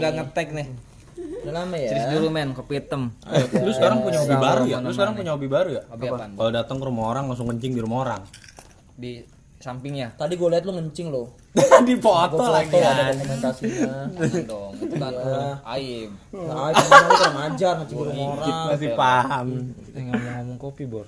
[0.00, 0.68] nggak ngetek nih.
[1.40, 1.88] Udah lama ya.
[1.92, 3.02] Ceris dulu men, kopi hitam.
[3.60, 4.76] Lu sekarang punya hobi baru ya?
[4.80, 5.82] Lu sekarang punya hobi baru ya?
[5.88, 6.30] Hobi apaan?
[6.36, 8.22] Kalau datang ke rumah orang langsung kencing di rumah orang.
[8.96, 9.24] Di
[9.60, 10.16] sampingnya.
[10.16, 11.36] Tadi gue liat lu ngencing lo.
[11.88, 12.72] di foto Foto lagi.
[12.80, 13.92] ada dokumentasinya.
[14.16, 15.12] Jangan dong, itu kan
[15.76, 16.10] aib.
[16.32, 18.56] Nah, kemarin kurang ajar ngencing di rumah orang.
[18.72, 19.46] Masih paham.
[19.92, 21.06] Eh ngomong-ngomong kopi, Bor.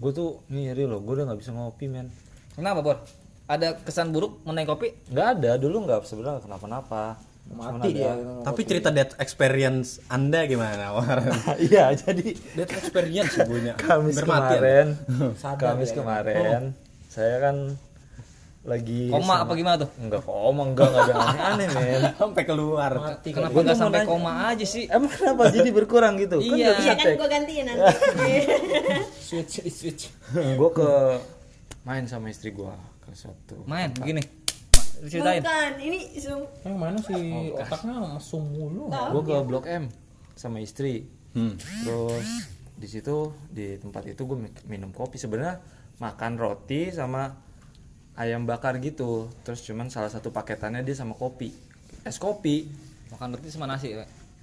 [0.00, 2.12] Gue tuh ngiri loh, gue udah nggak bisa ngopi, men.
[2.56, 3.00] Kenapa, Bor?
[3.48, 4.92] Ada kesan buruk mengenai kopi?
[5.08, 7.16] Nggak ada, dulu nggak sebenarnya kenapa-napa.
[7.46, 8.14] Mati dia.
[8.40, 10.92] Tapi cerita death experience Anda gimana?
[10.92, 11.34] Warren?
[11.66, 13.74] Iya, jadi death experience sebenarnya.
[13.76, 14.48] Kamis Bermati ya?
[14.54, 14.86] kemarin,
[15.34, 16.60] Sadar Kamis ya, kemarin,
[17.06, 17.56] saya kan
[18.60, 19.90] lagi Koma sama- apa gimana tuh?
[19.96, 22.02] Enggak koma, enggak, enggak ada aneh-aneh, men.
[22.20, 22.92] Sampai keluar.
[22.94, 24.84] Mati Kenapa Gua nggak tuh mau sampai nanya- koma aja sih?
[24.86, 26.36] Emang kenapa jadi berkurang gitu?
[26.38, 26.54] Kan Iya.
[26.62, 28.30] nggak bisa Iya kan gue gantiin nanti.
[29.26, 30.02] switch switch switch.
[30.32, 30.88] gue ke
[31.82, 32.68] main sama istri gue
[33.00, 34.20] ke suatu Main begini.
[35.08, 35.40] Ceritain.
[35.40, 36.42] Bukan, ini zoom.
[36.66, 37.22] Yang mana sih
[37.54, 38.90] otaknya mesum mulu.
[38.90, 39.84] gue ke blok M
[40.34, 41.54] sama istri Hmm.
[41.86, 42.26] terus
[42.74, 44.34] di situ di tempat itu gue
[44.66, 45.62] minum kopi sebenarnya
[46.02, 47.38] makan roti sama
[48.18, 51.54] ayam bakar gitu terus cuman salah satu paketannya dia sama kopi
[52.02, 52.66] es kopi
[53.10, 53.94] Makan roti sama nasi.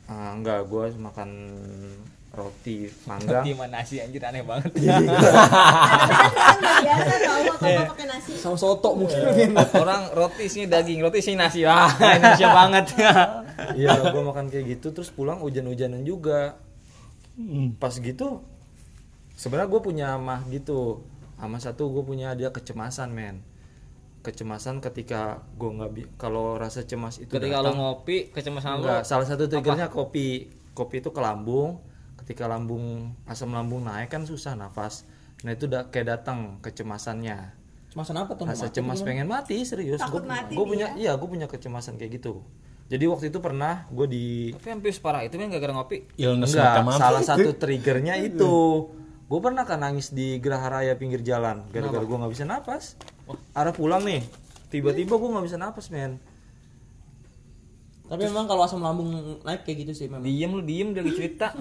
[0.08, 1.30] Ah, enggak gue makan
[2.38, 4.70] roti mangga Roti sama nasi anjir aneh banget.
[4.70, 5.02] Nggak
[6.86, 8.32] biasa tau apa-apa pakai nasi.
[8.38, 9.58] Sama soto mungkin.
[9.82, 11.66] Orang roti isinya daging, roti isinya nasi.
[11.66, 12.86] Wah, Indonesia banget.
[13.73, 16.61] iya gue makan kayak gitu terus pulang hujan-hujanan juga
[17.76, 18.45] pas gitu
[19.34, 21.02] sebenarnya gue punya mah gitu
[21.36, 23.42] sama satu gue punya dia kecemasan men
[24.22, 28.78] kecemasan ketika gue nggak bi- kalau rasa cemas itu Ketika lo datang, ngopi, kecemasan lo
[28.84, 31.82] enggak salah satu triggernya kopi kopi itu ke lambung
[32.23, 35.08] ketika lambung asam lambung naik kan susah nafas.
[35.45, 37.54] Nah itu udah kayak datang kecemasannya.
[37.94, 38.45] Cemasan apa tuh?
[38.45, 40.02] rasa cemas pengen mati serius.
[40.02, 42.44] Takut gue mati punya iya gue punya kecemasan kayak gitu.
[42.88, 46.08] Jadi waktu itu pernah gue di Tapi hampir separah itu kan gara-gara ngopi.
[46.20, 48.55] Illness enggak salah satu triggernya itu.
[49.28, 51.67] Gue pernah kan nangis di Geraha Raya pinggir jalan.
[51.72, 52.95] Gara-gara gue nggak bisa napas.
[53.52, 54.23] Arah pulang nih.
[54.72, 56.20] Tiba-tiba gue nggak bisa napas men
[58.08, 59.12] Tapi memang kalau asam lambung
[59.44, 60.23] naik kayak gitu sih memang.
[60.23, 61.52] Diem lu diem dia lagi cerita.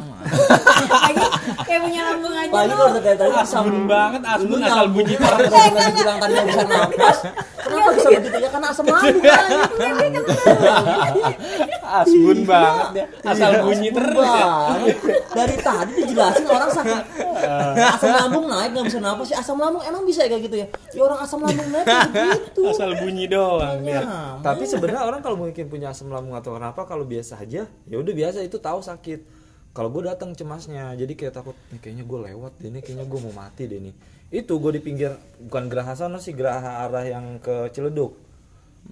[1.06, 1.26] Lagi
[1.66, 2.54] kayak punya lambung aja lo.
[2.54, 6.32] kalau udah dari tadi asam banget asbun Lu asal bunyi Orang udah bilang bilang tadi
[6.38, 7.18] nggak bisa napas.
[7.66, 8.48] Kenapa bisa begitu ya?
[8.54, 9.44] Karena asam lambung kan.
[11.86, 13.06] Asbun banget ya.
[13.22, 14.46] Asal bunyi terus ya.
[15.30, 17.02] Dari tadi dijelasin orang sakit
[17.76, 19.36] asam lambung naik nggak bisa napas sih.
[19.38, 20.66] Asam lambung emang bisa ya kayak gitu ya?
[20.92, 21.86] Ya orang asam lambung naik
[22.50, 22.60] gitu.
[22.66, 24.02] Asal bunyi doang dia.
[24.02, 27.96] Nah, tapi sebenarnya orang kalau mungkin punya asam lambung atau kenapa kalau biasa aja ya
[27.96, 29.20] udah biasa itu tahu sakit
[29.76, 33.20] kalau gue datang cemasnya jadi kayak takut nih kayaknya gue lewat deh nih kayaknya gue
[33.20, 33.94] mau mati deh nih
[34.32, 35.14] itu gue di pinggir
[35.46, 38.16] bukan geraha sana sih geraha arah yang ke Ciledug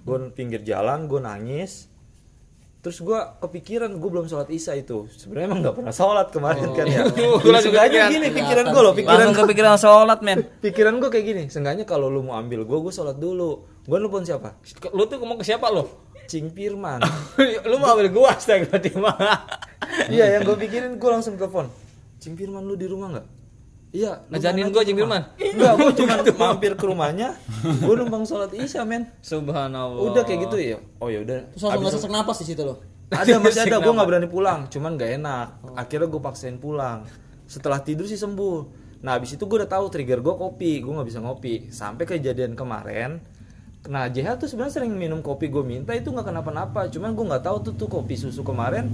[0.05, 1.89] gue pinggir jalan gue nangis
[2.85, 5.09] terus gue kepikiran gue belum sholat isya itu.
[5.09, 7.01] Sebenarnya emang nggak pernah sholat kemarin kan ya.
[7.65, 8.09] Sengaja kepikiran.
[8.13, 10.45] gini pikiran gue loh pikiran gua- kepikiran sholat men.
[10.69, 13.65] pikiran gue kayak gini seenggaknya kalau lu mau ambil gue gue sholat dulu.
[13.89, 14.53] Gue nelfon siapa?
[14.93, 16.13] Lu tuh ngomong ke siapa lo?
[16.29, 17.01] Cing Firman.
[17.69, 19.17] Lu mau ambil gua astagfirullah
[20.09, 21.69] iya yang gue pikirin gue langsung telepon.
[22.21, 23.25] Cing Firman lu di rumah nggak
[23.95, 25.23] iya Ngejanin ke rumah." Firman.
[25.39, 26.15] enggak gue cuma
[26.51, 27.29] mampir ke rumahnya
[27.63, 29.07] gue numpang sholat isya men.
[29.23, 30.11] Subhanallah.
[30.11, 30.77] udah kayak gitu ya.
[30.99, 31.47] Oh ya udah.
[31.55, 32.77] Terus langsung nggak sesak napas di situ loh.
[33.09, 33.77] ada masih ada.
[33.79, 35.47] Gue nggak berani pulang cuman nggak enak.
[35.79, 37.07] Akhirnya gue paksain pulang.
[37.47, 38.83] Setelah tidur sih sembuh.
[39.05, 40.83] Nah abis itu gue udah tahu trigger gue kopi.
[40.83, 41.71] Gue nggak bisa ngopi.
[41.71, 43.23] Sampai kejadian kemarin
[43.85, 45.47] nah JH tuh sebenarnya sering minum kopi.
[45.47, 46.89] Gue minta itu nggak kenapa-napa.
[46.91, 48.89] Cuman gue nggak tahu tuh tuh kopi susu kemarin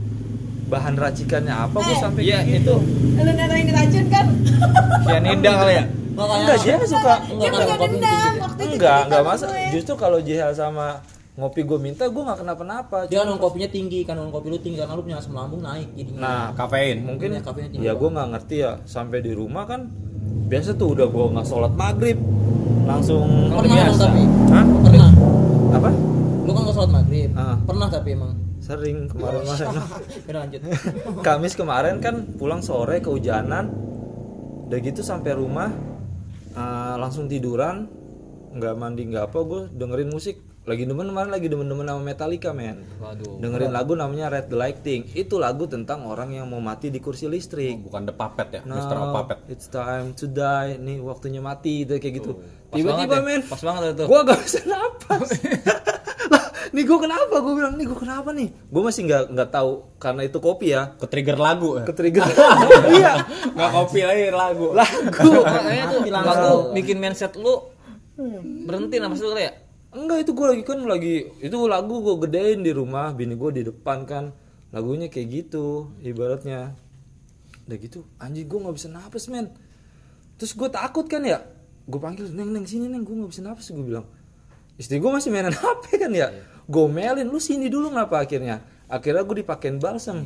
[0.72, 2.76] bahan racikannya apa gue sampai Iya kayak itu.
[3.20, 4.26] Lu naruhin racun kan?
[5.04, 5.86] Cyanida kali ya.
[6.12, 8.74] enggak JH suka Dia punya dendam waktu itu.
[8.78, 11.02] enggak enggak masa justru kalau JH sama
[11.32, 14.94] ngopi gue minta gue nggak kenapa-napa Dia kandungan kopinya tinggi, kandungan kopi lu tinggi karena
[14.94, 16.20] lu punya asam lambung naik jadinya.
[16.20, 16.98] nah Kafein.
[17.02, 19.88] mungkin kafeinnya tinggi ya gue nggak ngerti ya sampai di rumah kan
[20.22, 22.20] biasa tuh udah gue nggak sholat maghrib
[22.84, 24.22] langsung pernah emang tapi.
[24.52, 24.66] Hah?
[24.84, 25.10] Pernah.
[25.72, 25.90] apa
[26.42, 27.30] Lu kan nggak sholat maghrib.
[27.34, 27.56] Ah.
[27.64, 28.32] Pernah tapi emang.
[28.72, 29.68] Sering kemarin-kemarin
[30.32, 30.62] Udah lanjut.
[31.20, 33.68] Kamis kemarin kan pulang sore kehujanan
[34.66, 35.68] udah gitu sampai rumah
[36.52, 37.92] eh, langsung tiduran
[38.52, 42.86] nggak mandi nggak apa gue dengerin musik lagi demen kemarin lagi demen-demen sama Metallica men
[43.02, 43.42] Waduh.
[43.42, 47.26] dengerin lagu namanya Red the Lighting itu lagu tentang orang yang mau mati di kursi
[47.26, 48.96] listrik Bukan The Puppet ya, Now, Mr.
[49.10, 49.38] Puppet.
[49.50, 50.78] it's time to die.
[50.78, 52.32] Nih waktunya mati itu kayak gitu.
[52.70, 54.04] Tiba-tiba ya, men, Pas banget itu.
[54.06, 55.30] gua gak bisa napas.
[56.30, 57.36] lah, nih gua kenapa?
[57.40, 58.54] Gua bilang nih gua kenapa nih?
[58.70, 60.94] Gua masih nggak nggak tahu karena itu kopi ya.
[61.00, 61.84] Ke trigger lagu ya.
[61.88, 62.24] Ke trigger.
[63.00, 63.14] iya,
[63.56, 64.68] Nggak kopi lagi lagu.
[64.76, 65.32] lagu.
[65.42, 67.72] Makanya tuh lagu bikin mindset lu
[68.68, 69.54] berhenti napas lu kali ya.
[69.92, 73.64] enggak itu gue lagi kan lagi itu lagu gue gedein di rumah bini gue di
[73.68, 74.32] depan kan
[74.72, 76.80] lagunya kayak gitu ibaratnya
[77.68, 79.52] udah gitu anjing gue nggak bisa napas men
[80.40, 81.44] terus gue takut kan ya
[81.84, 84.08] gue panggil neng neng sini neng gue nggak bisa napas gue bilang
[84.82, 86.34] istri gue masih mainan hp kan ya?
[86.66, 88.66] Gue melin lu sini dulu ngapa akhirnya?
[88.90, 90.26] Akhirnya gue dipakein balsam.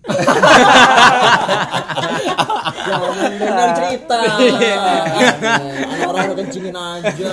[2.80, 4.16] Jangan dengar cerita.
[5.92, 7.30] Ada orang udah kencingin aja.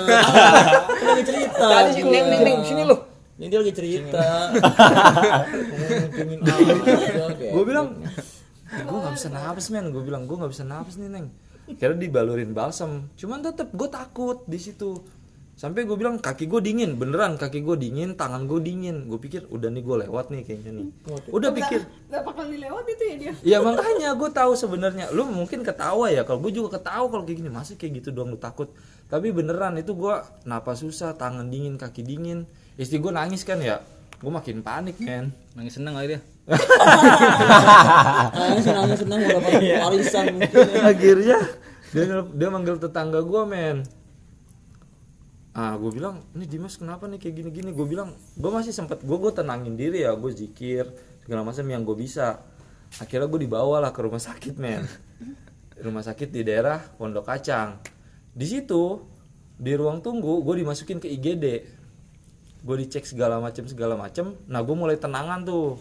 [0.92, 1.64] Lu lagi cerita.
[1.64, 2.96] Tadi sih, neng neng neng sini lu.
[3.40, 4.52] Ini dia lagi cerita.
[7.40, 8.04] Gue bilang
[8.68, 9.86] gue nggak bisa napas men.
[9.96, 11.32] Gue bilang gue nggak bisa napas nih neng.
[11.80, 13.12] Kira dibalurin balsam.
[13.16, 15.04] Cuman tetep gue takut di situ
[15.58, 16.96] sampai gue bilang kaki gue dingin.
[16.96, 19.10] Beneran kaki gue dingin tangan gue dingin.
[19.10, 20.88] Gue pikir udah nih gue lewat nih kayaknya nih.
[21.34, 21.82] Udah pikir.
[22.08, 23.34] Berapa kali lewat itu ya dia?
[23.42, 25.10] ya makanya gue tahu sebenarnya.
[25.10, 26.22] Lu mungkin ketawa ya.
[26.24, 27.50] Kalau gue juga ketawa kalau kayak gini.
[27.50, 28.70] Masa kayak gitu doang lu takut?
[29.10, 30.16] Tapi beneran itu gue
[30.46, 32.46] napas susah tangan dingin kaki dingin.
[32.78, 33.82] Istri gue nangis kan ya?
[34.22, 35.34] Gue makin panik men.
[35.58, 36.22] Nangis seneng kali dia.
[38.40, 40.26] Nangis nangis senang udah pada warisan.
[40.38, 40.64] Mungkin.
[40.94, 41.38] akhirnya
[41.92, 43.84] dia dia manggil tetangga gue men
[45.58, 49.02] ah gue bilang ini Dimas kenapa nih kayak gini gini gue bilang gue masih sempet
[49.02, 50.86] gue gue tenangin diri ya gue zikir
[51.28, 52.40] segala macam yang gue bisa.
[53.04, 54.88] Akhirnya gue dibawa lah ke rumah sakit men.
[55.76, 57.84] Rumah sakit di daerah Pondok Kacang.
[58.32, 59.04] Di situ
[59.60, 61.46] di ruang tunggu gue dimasukin ke IGD
[62.64, 64.40] gue dicek segala macam segala macam.
[64.48, 65.76] Nah gue mulai tenangan tuh.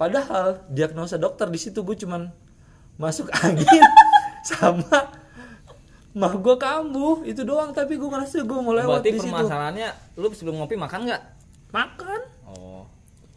[0.00, 2.32] Padahal diagnosa dokter di situ gue cuman
[2.96, 3.84] masuk angin
[4.48, 5.21] sama
[6.12, 9.88] mah gue kambuh itu doang tapi gue ngerasa gue mau lewat Berarti di situ permasalahannya
[10.16, 11.22] lu sebelum ngopi makan nggak?
[11.70, 12.84] makan Oh.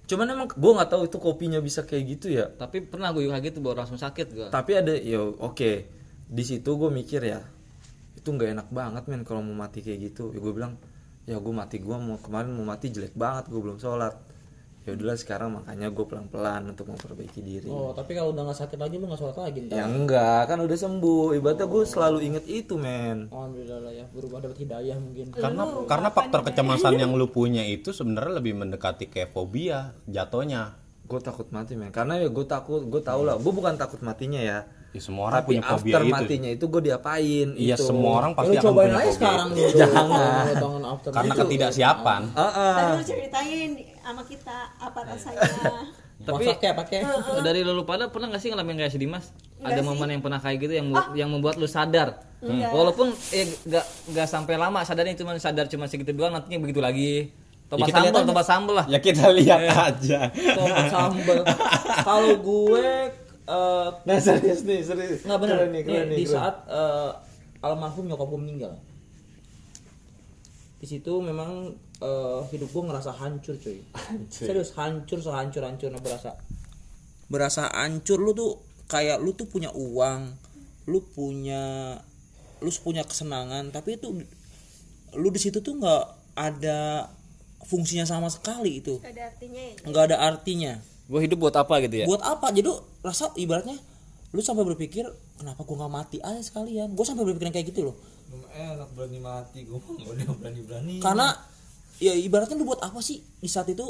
[0.06, 3.40] cuman emang gue nggak tahu itu kopinya bisa kayak gitu ya Tapi pernah gue juga
[3.40, 4.48] gitu baru langsung sakit gue.
[4.52, 5.72] tapi ada ya oke
[6.26, 7.40] di situ gue mikir ya
[8.14, 10.76] itu nggak enak banget men kalau mau mati kayak gitu ya gue bilang
[11.24, 14.14] ya gue mati gue mau kemarin mau mati jelek banget gue belum sholat
[14.86, 18.60] ya udahlah sekarang makanya gue pelan pelan untuk memperbaiki diri Oh, tapi kalau udah nggak
[18.60, 22.46] sakit lagi lu nggak sholat lagi ya enggak kan udah sembuh ibaratnya gue selalu inget
[22.46, 25.26] itu men Alhamdulillah lah ya, berubah dapat hidayah mungkin.
[25.32, 30.78] Karena karena faktor kecemasan yang lu punya itu sebenarnya lebih mendekati kayak fobia jatuhnya.
[31.04, 34.40] gue takut mati men karena ya gue takut gue tau lah gue bukan takut matinya
[34.40, 36.14] ya Ya, semua orang tapi punya fobia after itu.
[36.16, 37.84] matinya itu gue diapain Iya, itu.
[37.84, 39.14] semua orang Ya, pasti lu akan cobain punya aja fobia.
[39.14, 39.50] sekarang.
[39.82, 40.44] Jangan.
[40.56, 41.42] Lu Karena itu.
[41.44, 42.22] ketidaksiapan.
[42.32, 42.74] Ah, ah.
[42.74, 43.70] Tadi lu ceritain
[44.06, 45.42] sama kita apa rasanya.
[46.30, 47.00] Tapi pakai pakai.
[47.42, 49.34] dari lu pada pernah gak sih ngalamin kayak si Dimas?
[49.58, 49.88] Enggak Ada sih.
[49.90, 52.22] momen yang pernah kayak gitu yang mu- yang membuat lu sadar.
[52.40, 52.72] Enggak.
[52.72, 57.34] Walaupun eh gak, gak sampai lama sadarnya cuma sadar cuma segitu doang nantinya begitu lagi.
[57.66, 58.30] Kita lihat sambal, aja.
[58.30, 58.86] tobat sambal lah.
[58.88, 60.20] Ya kita lihat aja.
[60.32, 61.42] Tomat sambal.
[62.08, 62.86] Kalau gue
[63.46, 66.34] eh nah serius nih serius nggak Keren nih, keren nih, nih, di keren.
[66.34, 67.10] saat eh,
[67.62, 68.74] almarhum nyokap gue meninggal
[70.76, 73.80] di situ memang eh, hidup gue ngerasa hancur cuy.
[74.34, 76.36] Serius hancur sehancur hancurnya berasa.
[77.32, 78.52] Berasa hancur lu tuh
[78.86, 80.46] kayak lu tuh punya uang
[80.86, 81.98] lu punya
[82.62, 84.14] lu punya kesenangan tapi itu
[85.18, 86.04] lu di situ tuh nggak
[86.38, 87.10] ada
[87.66, 89.02] fungsinya sama sekali itu.
[89.02, 89.74] Gak ada artinya ya.
[89.90, 90.74] nggak ada artinya.
[91.06, 92.06] Gue hidup buat apa gitu ya?
[92.06, 92.50] buat apa?
[92.54, 92.70] Jadi
[93.02, 93.78] rasa ibaratnya
[94.36, 95.08] lu sampai berpikir
[95.40, 96.94] kenapa gua nggak mati aja sekalian?
[96.94, 97.96] Gue sampai berpikiran kayak gitu loh.
[98.54, 101.34] Enak berani mati gue udah berani berani karena
[102.00, 103.24] ya ibaratnya lu buat apa sih?
[103.40, 103.86] Di saat itu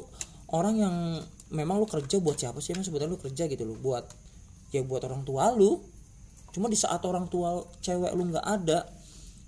[0.53, 0.95] orang yang
[1.53, 2.73] memang lu kerja buat siapa sih?
[2.73, 4.05] Emang sebetulnya lu kerja gitu loh buat
[4.73, 5.81] ya buat orang tua lu.
[6.53, 8.87] Cuma di saat orang tua cewek lu nggak ada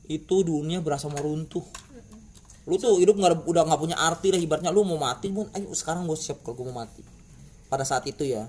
[0.08, 1.64] itu dunia berasa mau runtuh.
[2.68, 5.72] Lu tuh hidup nggak udah nggak punya arti lah ibaratnya lu mau mati pun ayo
[5.72, 7.04] sekarang gue siap kalau gue mau mati.
[7.72, 8.48] Pada saat itu ya.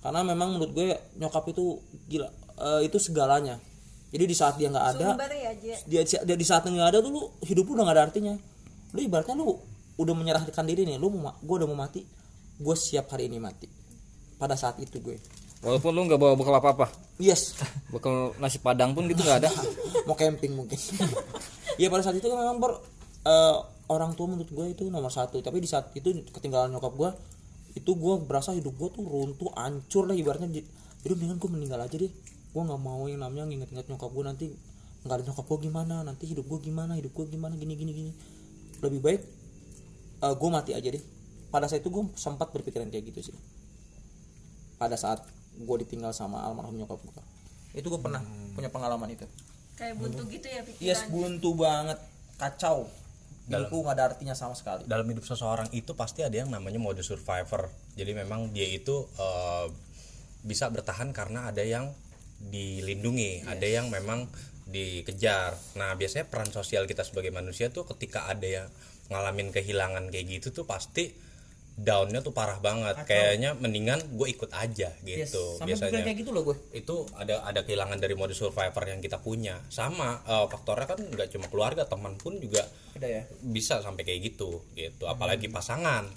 [0.00, 2.28] Karena memang menurut gue nyokap itu gila
[2.62, 3.60] eh, itu segalanya.
[4.06, 5.50] Jadi di saat dia nggak ada Sumber ya,
[5.84, 8.34] dia, dia di saat nggak ada tuh lu hidup lu udah nggak ada artinya
[8.96, 9.60] lu ibaratnya lu
[10.00, 12.00] udah menyerahkan diri nih lu mau ma- gue udah mau mati
[12.56, 13.68] gue siap hari ini mati.
[14.36, 15.16] Pada saat itu gue.
[15.60, 16.86] Walaupun lu nggak bawa bekal apa-apa.
[17.20, 17.56] yes.
[17.92, 19.50] Bekal nasi padang pun gitu nggak ada.
[20.08, 20.76] mau camping mungkin.
[21.76, 22.72] Ya pada saat itu kan memang ber,
[23.28, 23.56] eh,
[23.92, 25.44] orang tua menurut gue itu nomor satu.
[25.44, 27.10] Tapi di saat itu ketinggalan nyokap gue
[27.76, 30.48] itu gue berasa hidup gue tuh runtuh hancur lah ibaratnya.
[31.04, 32.08] Jadi mendingan gue meninggal aja deh.
[32.56, 34.46] Gue nggak mau yang namanya nginget-nginget nyokap gue nanti
[35.04, 38.12] nggak ada nyokap gue gimana nanti hidup gue gimana hidup gue gimana gini gini gini
[38.82, 39.22] lebih baik
[40.26, 41.04] gue mati aja deh.
[41.52, 43.36] Pada saat itu gue sempat berpikiran kayak gitu sih.
[44.76, 45.22] Pada saat
[45.56, 47.24] gue ditinggal sama almarhum nyokap gue
[47.76, 48.24] itu gue pernah
[48.56, 49.28] punya pengalaman itu.
[49.76, 50.88] Kayak buntu gitu ya pikiran.
[50.88, 52.00] Yes, buntu banget,
[52.40, 52.88] kacau.
[53.46, 54.88] Hidupku nggak ada artinya sama sekali.
[54.90, 57.68] dalam hidup seseorang itu pasti ada yang namanya mode survivor.
[57.94, 59.68] Jadi memang dia itu eh,
[60.42, 61.92] bisa bertahan karena ada yang
[62.40, 64.26] dilindungi, ada yang memang
[64.66, 65.54] dikejar.
[65.78, 68.66] Nah biasanya peran sosial kita sebagai manusia tuh ketika ada yang
[69.06, 71.14] ngalamin kehilangan kayak gitu tuh pasti
[71.76, 72.98] downnya tuh parah banget.
[73.06, 75.86] Kayaknya mendingan gue ikut aja Yes, gitu sampai biasanya.
[75.92, 79.60] pikiran kayak gitu loh gue itu ada ada kehilangan dari mode survivor yang kita punya.
[79.70, 83.22] Sama eh, faktornya kan nggak cuma keluarga teman pun juga ada ya?
[83.44, 85.04] bisa sampai kayak gitu gitu.
[85.06, 86.10] Apalagi pasangan.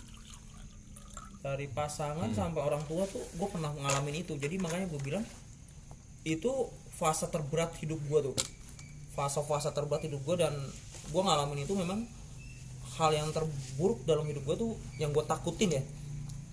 [1.40, 4.36] Dari pasangan sampai orang tua tuh gue pernah ngalamin itu.
[4.36, 5.24] Jadi makanya gue bilang
[6.24, 6.52] itu
[7.00, 8.36] fase terberat hidup gue tuh.
[9.16, 10.54] Fase-fase terberat hidup gue dan
[11.10, 12.04] gue ngalamin itu memang
[13.00, 15.84] hal yang terburuk dalam hidup gue tuh yang gue takutin ya.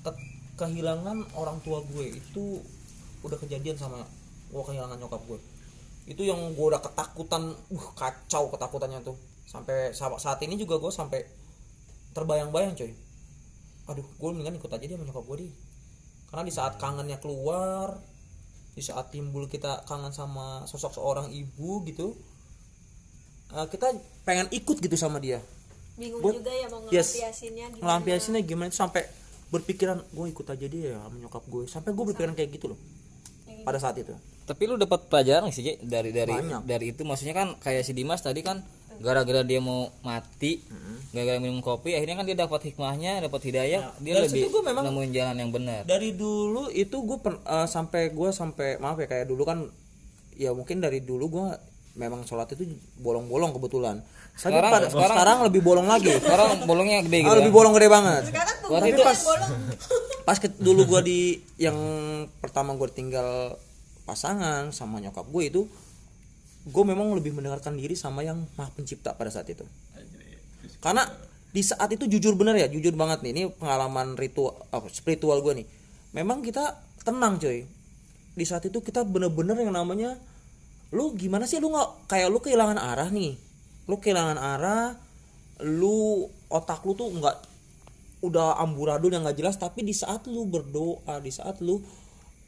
[0.06, 0.22] Ket-
[0.56, 2.62] kehilangan orang tua gue itu
[3.26, 4.06] udah kejadian sama
[4.48, 5.36] gue kehilangan nyokap gue
[6.06, 9.18] itu yang gue udah ketakutan uh kacau ketakutannya tuh.
[9.46, 11.26] Sampai sa- saat ini juga gue sampai
[12.14, 12.94] terbayang-bayang coy.
[13.90, 15.52] Aduh gue mendingan ikut aja dia sama nyokap gue deh.
[16.30, 17.98] Karena di saat kangennya keluar
[18.76, 22.12] di saat timbul kita kangen sama sosok seorang ibu gitu
[23.56, 25.40] eh, kita pengen ikut gitu sama dia.
[25.96, 27.16] Bingung Gua- juga ya mau yes.
[27.16, 27.80] ngelampiasinnya gimana.
[27.80, 29.02] Ngelampiasinnya gimana itu sampai
[29.46, 32.78] berpikiran gue ikut aja dia ya sama nyokap gue sampai gue berpikiran kayak gitu loh
[33.64, 34.12] pada saat itu.
[34.46, 36.62] Tapi lu dapat pelajaran sih dari dari Banyak.
[36.68, 37.02] dari itu.
[37.02, 38.60] Maksudnya kan kayak si Dimas tadi kan
[38.98, 40.60] gara-gara dia mau mati,
[41.08, 44.84] gara-gara minum kopi akhirnya kan dia dapat hikmahnya, dapat hidayah, dia dari lebih gua memang-
[44.84, 45.80] nemuin jalan yang benar.
[45.84, 47.18] dari dulu itu gue
[47.66, 49.68] sampai gue sampai maaf ya kayak dulu kan
[50.32, 51.46] ya mungkin dari dulu gue
[51.94, 57.00] memang sholat itu bolong-bolong kebetulan tapi Sekarang- pada, sekarang- sekarang lebih bolong lagi Sekarang bolongnya
[57.00, 57.36] gede Ah, gitu.
[57.40, 57.56] lebih ya.
[57.56, 59.50] bolong gede banget sekarang gue itu- pas bolong
[60.28, 61.20] pas ke, dulu gue di
[61.56, 61.78] yang
[62.36, 63.56] pertama gue tinggal
[64.04, 65.60] pasangan sama nyokap gue itu
[66.66, 69.62] gue memang lebih mendengarkan diri sama yang maha pencipta pada saat itu.
[70.82, 71.06] Karena
[71.54, 75.62] di saat itu jujur bener ya jujur banget nih ini pengalaman ritual apa, spiritual gue
[75.62, 75.66] nih.
[76.18, 76.74] Memang kita
[77.06, 77.62] tenang coy.
[78.36, 80.18] Di saat itu kita bener-bener yang namanya
[80.90, 81.62] lu gimana sih?
[81.62, 83.38] Lu nggak kayak lu kehilangan arah nih.
[83.86, 84.98] Lu kehilangan arah
[85.62, 87.36] lu otak lu tuh nggak
[88.26, 91.80] udah amburadul yang nggak jelas tapi di saat lu berdoa di saat lu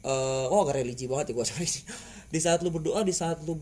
[0.03, 1.67] eh oh agak religi banget ya gue sorry
[2.29, 3.57] di saat lu berdoa di saat lu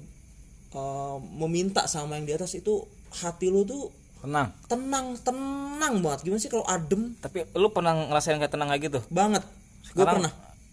[0.77, 4.49] eh, meminta sama yang di atas itu hati lu tuh Tenang.
[4.65, 8.99] tenang tenang banget gimana sih kalau adem Tapi lu pernah ngerasain kayak tenang kayak gitu?
[9.09, 10.31] banget gue Sekarang pernah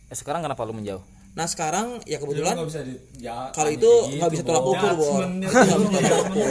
[0.08, 1.04] eh, sekarang kenapa lu menjauh?
[1.34, 5.22] Nah sekarang ya kebetulan bisa di, ya, kalau itu nggak bisa tolak ukur Bor.
[5.26, 6.46] Nggak bisa tolak ukur.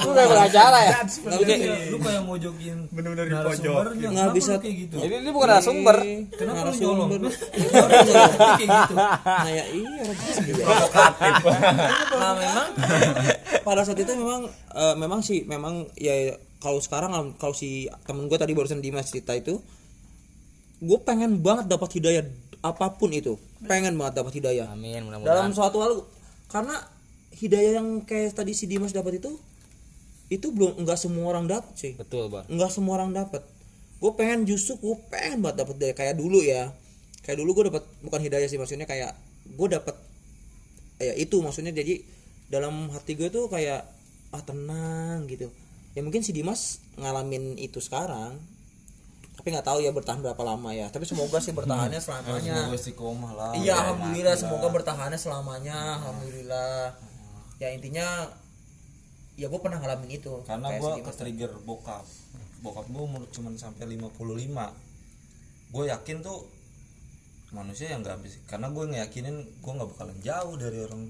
[0.00, 0.90] Lu kayak belajar ya?
[1.92, 4.08] Lu kayak mojokin Bener-bener di narasumbernya.
[4.16, 4.52] nggak bisa.
[4.56, 4.96] kayak gitu?
[4.96, 5.96] Jadi ini bukan narasumber.
[6.32, 7.08] Kenapa lu nyolong?
[7.52, 8.94] Iya, kayak gitu.
[8.96, 10.02] Nah ya iya
[12.12, 12.68] nah memang
[13.62, 18.38] pada saat itu memang eh, memang sih memang ya kalau sekarang kalau si temen gue
[18.38, 19.58] tadi barusan Dimas cerita itu
[20.82, 22.24] gue pengen banget dapat hidayah
[22.62, 23.34] apa pun itu
[23.66, 24.70] pengen banget dapat hidayah.
[24.70, 25.28] Amin, mudah-mudahan.
[25.34, 25.92] dalam suatu hal
[26.46, 26.78] karena
[27.34, 29.34] hidayah yang kayak tadi si Dimas dapat itu
[30.30, 32.46] itu belum nggak semua orang dapat sih Betul, Bang.
[32.48, 33.42] nggak semua orang dapat.
[33.98, 36.70] Gue pengen justru gue pengen banget dapat dari kayak dulu ya.
[37.22, 39.14] Kayak dulu gue dapat bukan hidayah sih maksudnya kayak
[39.46, 39.94] gue dapat
[41.02, 41.98] ya itu maksudnya jadi
[42.46, 43.86] dalam hati gue tuh kayak
[44.32, 45.50] ah tenang gitu.
[45.92, 48.40] Ya mungkin si Dimas ngalamin itu sekarang
[49.42, 50.86] tapi nggak tahu ya bertahan berapa lama ya.
[50.86, 52.62] Tapi semoga sih bertahannya selamanya.
[52.62, 53.50] Semoga istiqomah lah.
[53.58, 55.98] Iya alhamdulillah semoga bertahannya selamanya.
[55.98, 56.94] Alhamdulillah.
[57.58, 58.30] Ya intinya
[59.34, 60.30] ya gue pernah ngalamin itu.
[60.46, 62.06] Karena gue ke trigger bokap.
[62.62, 64.14] Bokap gue umur cuma sampai 55
[65.72, 66.46] gue yakin tuh
[67.50, 71.08] manusia yang nggak bisa karena gue ngeyakinin gue nggak bakalan jauh dari orang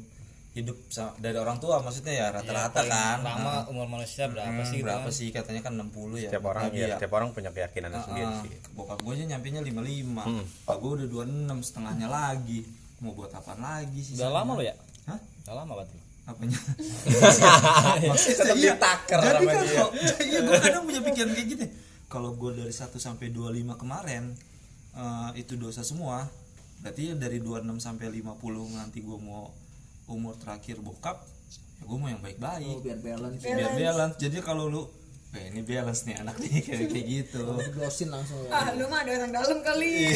[0.52, 0.76] hidup
[1.16, 4.80] dari orang tua maksudnya ya rata-rata kan Lama umur manusia berapa Hmm, sih?
[4.80, 8.28] berapa sih katanya kan 60 ya Tiap orang Nabi ya, tiap orang punya keyakinannya sendiri
[8.28, 8.52] Ah, sih.
[8.70, 10.12] bokap gue aja nyampe nya 55
[10.62, 12.68] Pak gue udah 26 setengahnya lagi
[12.98, 14.76] mau buat apa lagi sih Udah lama lo ya?
[15.04, 15.16] Hah?
[15.42, 15.98] Udah lama berarti.
[16.22, 16.54] apanya
[18.06, 18.76] Masih tetap Iya.
[18.76, 19.74] ditaker jadi kan dia.
[19.74, 19.90] kalau
[20.22, 21.64] iya gue kadang punya pikiran kayak gitu
[22.06, 23.42] kalau gue dari 1 sampai 25
[23.74, 24.24] kemarin
[24.92, 26.28] eh, itu dosa semua
[26.78, 28.36] berarti ya dari 26 sampai 50
[28.76, 29.50] nanti gue mau
[30.10, 31.22] umur terakhir bokap
[31.82, 32.78] ya gue mau yang baik-baik.
[32.86, 33.42] Biar balance.
[33.42, 34.14] Biar balance.
[34.22, 34.82] Jadi kalau lu
[35.32, 37.40] eh, ini balance nih anak nih kayak kayak gitu
[37.72, 40.12] dosin langsung ah lu mah ada orang dalam kali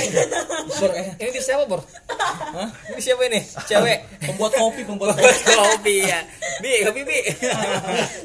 [0.67, 1.81] Bor, eh, Ini di siapa, Bor?
[2.11, 2.69] Hah?
[2.93, 3.41] Ini siapa ini?
[3.41, 3.99] Cewek.
[4.29, 6.21] pembuat kopi pembuat kopi kopi ya.
[6.61, 7.19] Bi, kopi bi.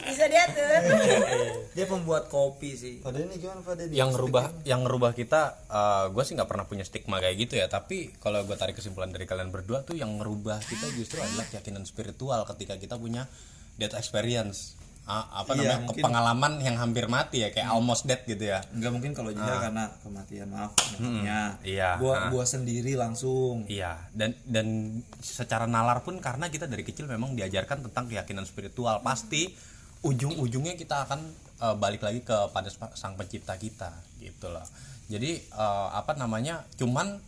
[0.08, 0.80] bisa diatur
[1.72, 5.42] dia pembuat kopi sih pada ini gimana pada ini yang ngerubah yang ngerubah kita
[6.12, 9.24] gue sih nggak pernah punya stigma kayak gitu ya tapi kalau gue tarik kesimpulan dari
[9.24, 13.26] kalian berdua tuh yang ngerubah kita justru adalah keyakinan spiritual ketika kita punya
[13.80, 14.76] death experience
[15.34, 18.92] apa Iya, namanya mungkin- pengalaman yang hampir mati ya kayak almost dead gitu ya Enggak
[18.92, 21.40] mungkin kalau Jihad karena kematian maaf nyokapnya.
[21.62, 22.30] iya, Gua ah.
[22.30, 23.64] gua sendiri langsung.
[23.66, 24.68] Iya, dan dan
[25.18, 29.52] secara nalar pun karena kita dari kecil memang diajarkan tentang keyakinan spiritual, pasti
[30.02, 31.20] ujung-ujungnya kita akan
[31.60, 34.66] eh, balik lagi kepada spa- sang pencipta kita, gitu loh.
[35.08, 36.66] Jadi eh, apa namanya?
[36.74, 37.20] Cuman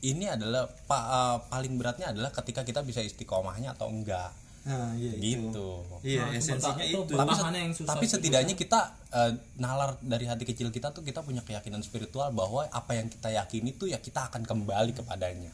[0.00, 4.30] ini adalah pa- eh, paling beratnya adalah ketika kita bisa istiqomahnya atau enggak,
[4.68, 5.48] Nah, iya itu.
[5.48, 5.68] gitu.
[6.04, 7.14] Iya, Nah, esensinya itu itu.
[7.16, 8.80] Tapi, yang susah tapi sih setidaknya kita
[9.16, 13.32] eh, nalar dari hati kecil kita tuh kita punya keyakinan spiritual bahwa apa yang kita
[13.32, 15.52] yakini tuh ya kita akan kembali kepadanya.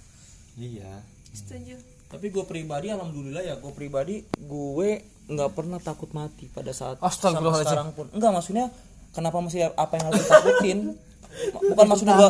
[0.58, 0.98] Iya.
[1.34, 1.74] Setuju.
[2.04, 4.90] tapi gue pribadi alhamdulillah ya gue pribadi gue
[5.26, 7.66] nggak pernah takut mati pada saat Astagfirullahaladzim.
[7.66, 8.66] sekarang pun enggak maksudnya
[9.10, 10.78] kenapa masih apa yang harus ditakutin
[11.52, 12.28] bukan maksudnya gue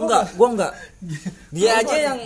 [0.00, 0.72] enggak gue enggak.
[1.50, 2.18] Dia aja yang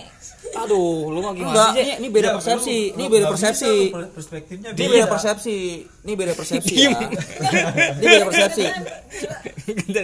[0.49, 1.71] aduh lu mah gimana enggak.
[1.73, 1.83] sih?
[1.83, 2.77] ini, ini beda persepsi.
[2.95, 3.75] ini beda persepsi.
[3.91, 5.07] Perspektifnya ini beda.
[5.09, 5.59] persepsi.
[6.05, 6.99] Ini beda persepsi ya.
[7.99, 8.65] Ini beda persepsi.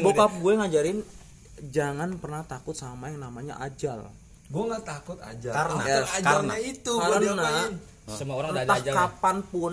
[0.03, 0.99] Bokap gue ngajarin
[1.71, 4.05] jangan pernah takut sama yang namanya ajal.
[4.53, 5.51] Gue nggak takut aja.
[5.53, 7.53] Karena- karena- ajalnya itu gua karena?
[8.05, 8.93] Semua orang udah ada entah aja.
[8.93, 9.73] kapan pun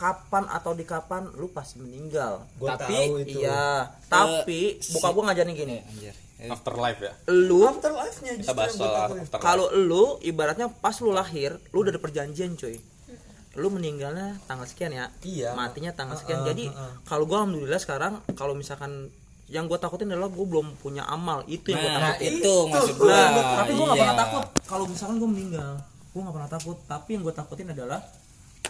[0.00, 3.36] kapan atau di kapan lu pasti meninggal Gua tapi tahu itu.
[3.38, 6.14] iya tapi bokap gue ngajarin gini Anjir.
[6.42, 7.12] Afterlife ya.
[7.28, 9.30] lu Afterlife-nya justru Kita bahas gua soal afterlife.
[9.38, 12.80] kalau lu ibaratnya pas lu lahir lu udah ada perjanjian cuy
[13.52, 15.52] lu meninggalnya tanggal sekian ya Iya.
[15.52, 16.92] matinya tanggal Heeh, sekian jadi heeh.
[17.04, 19.12] kalau gua alhamdulillah sekarang kalau misalkan
[19.46, 22.94] yang gue takutin adalah gue belum punya amal itu yang gue Nah, takutin itu maksud
[22.96, 23.10] gua.
[23.10, 23.26] Nah,
[23.58, 24.00] tapi gue gak Iya.
[24.00, 25.72] pernah takut kalau misalkan gue meninggal
[26.06, 28.00] gue gak pernah takut tapi yang gue takutin adalah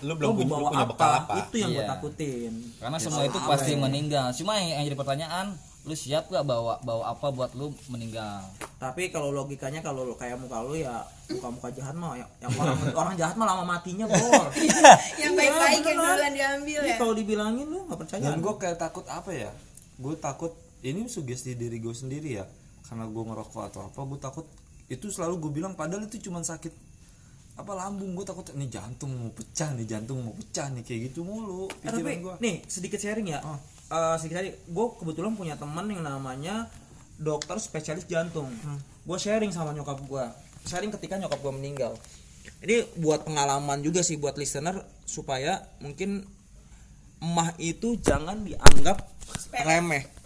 [0.01, 1.33] Lu gue belum punya, lu bawa punya bekal apa?
[1.41, 1.91] itu yang gue Iya.
[1.91, 4.27] takutin Karena semua itu pasti meninggal.
[4.33, 5.47] Cuma yang, yang jadi pertanyaan,
[5.81, 8.45] lu siap gak bawa bawa apa buat lu meninggal?
[8.77, 12.81] tapi kalau logikanya kalau lu kayak muka lu ya muka-muka jahat mah yang, yang orang
[13.05, 14.49] orang jahat mah lama matinya bor
[15.21, 16.97] Yang baik-baik yang duluan diambil ya.
[16.97, 19.53] kalau dibilangin lu nggak percaya Dan gue kayak takut apa ya?
[19.97, 22.49] Gue takut ini sugesti diri gue sendiri ya.
[22.83, 24.47] Karena gue ngerokok atau apa, gue takut
[24.89, 26.73] itu selalu gue bilang padahal itu cuma sakit
[27.61, 31.21] apa lambung gue takut nih jantung mau pecah nih jantung mau pecah nih kayak gitu
[31.23, 33.41] mulu Eh, pikiran tapi gue nih sedikit sharing ya.
[33.93, 34.55] Eh, sedikit sharing.
[34.73, 36.67] Gue kebetulan punya teman yang namanya
[37.21, 38.49] dokter spesialis jantung.
[39.05, 40.25] Gue sharing sama nyokap gue
[40.65, 41.93] sharing ketika nyokap gue meninggal.
[42.61, 46.25] Ini buat pengalaman juga sih buat listener supaya mungkin
[47.21, 49.05] emah itu jangan dianggap
[49.53, 50.20] remeh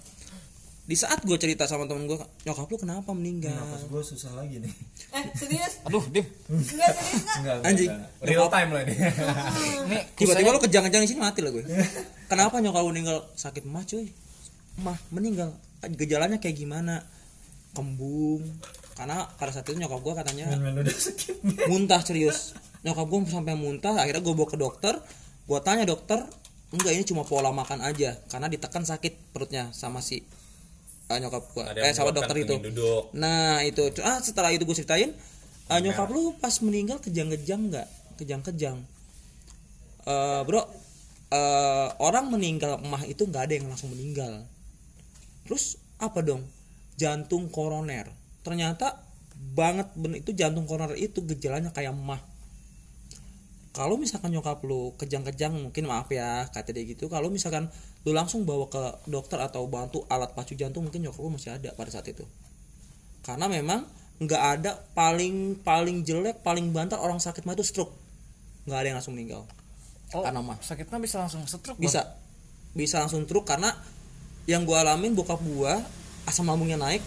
[0.84, 3.56] di saat gue cerita sama temen gue nyokap lu kenapa meninggal?
[3.56, 4.72] Nafas gue susah lagi nih.
[5.16, 5.80] Eh, serius?
[5.88, 6.28] Aduh, Dim.
[6.52, 7.36] Enggak serius enggak?
[7.40, 7.90] Enggak, Anjing.
[8.20, 8.94] Real time loh ini.
[9.90, 11.64] Nih, tiba-tiba lu kejang-kejang di sini mati lah gue
[12.30, 13.18] kenapa nyokap lu meninggal?
[13.32, 14.12] Sakit mah cuy.
[14.84, 15.56] Mah meninggal.
[15.88, 17.00] Gejalanya kayak gimana?
[17.72, 18.44] Kembung.
[18.92, 20.52] Karena pada saat itu nyokap gue katanya
[21.64, 22.52] muntah serius.
[22.84, 25.00] Nyokap gue sampai muntah akhirnya gue bawa ke dokter.
[25.48, 26.20] Gue tanya dokter
[26.74, 30.26] enggak ini cuma pola makan aja karena ditekan sakit perutnya sama si
[31.10, 32.54] eh, nyokap gue Ada eh sama dokter itu.
[32.56, 33.02] pengen duduk.
[33.12, 33.82] Nah itu.
[34.00, 35.10] Ah setelah itu gue ceritain
[35.70, 37.88] eh, nyokap lu pas meninggal kejang-kejang nggak?
[38.20, 38.78] Kejang-kejang.
[40.04, 40.62] Eh, bro
[41.32, 44.44] eh, orang meninggal emah itu nggak ada yang langsung meninggal.
[45.44, 46.44] Terus apa dong?
[46.96, 48.08] Jantung koroner.
[48.44, 49.00] Ternyata
[49.34, 52.22] banget bener itu jantung koroner itu gejalanya kayak emah
[53.74, 57.10] kalau misalkan nyokap lu kejang-kejang mungkin maaf ya kata dia gitu.
[57.10, 57.66] Kalau misalkan
[58.06, 61.74] lu langsung bawa ke dokter atau bantu alat pacu jantung mungkin nyokap lu masih ada
[61.74, 62.22] pada saat itu.
[63.26, 63.82] Karena memang
[64.22, 67.90] nggak ada paling paling jelek paling bantal orang sakit mah itu stroke.
[68.70, 69.42] Nggak ada yang langsung meninggal.
[70.14, 70.54] Oh, karena mah.
[70.62, 71.74] sakitnya bisa langsung stroke.
[71.74, 72.14] bisa.
[72.78, 73.74] Bisa langsung stroke karena
[74.46, 75.82] yang gua alamin bokap gua
[76.30, 77.02] asam lambungnya naik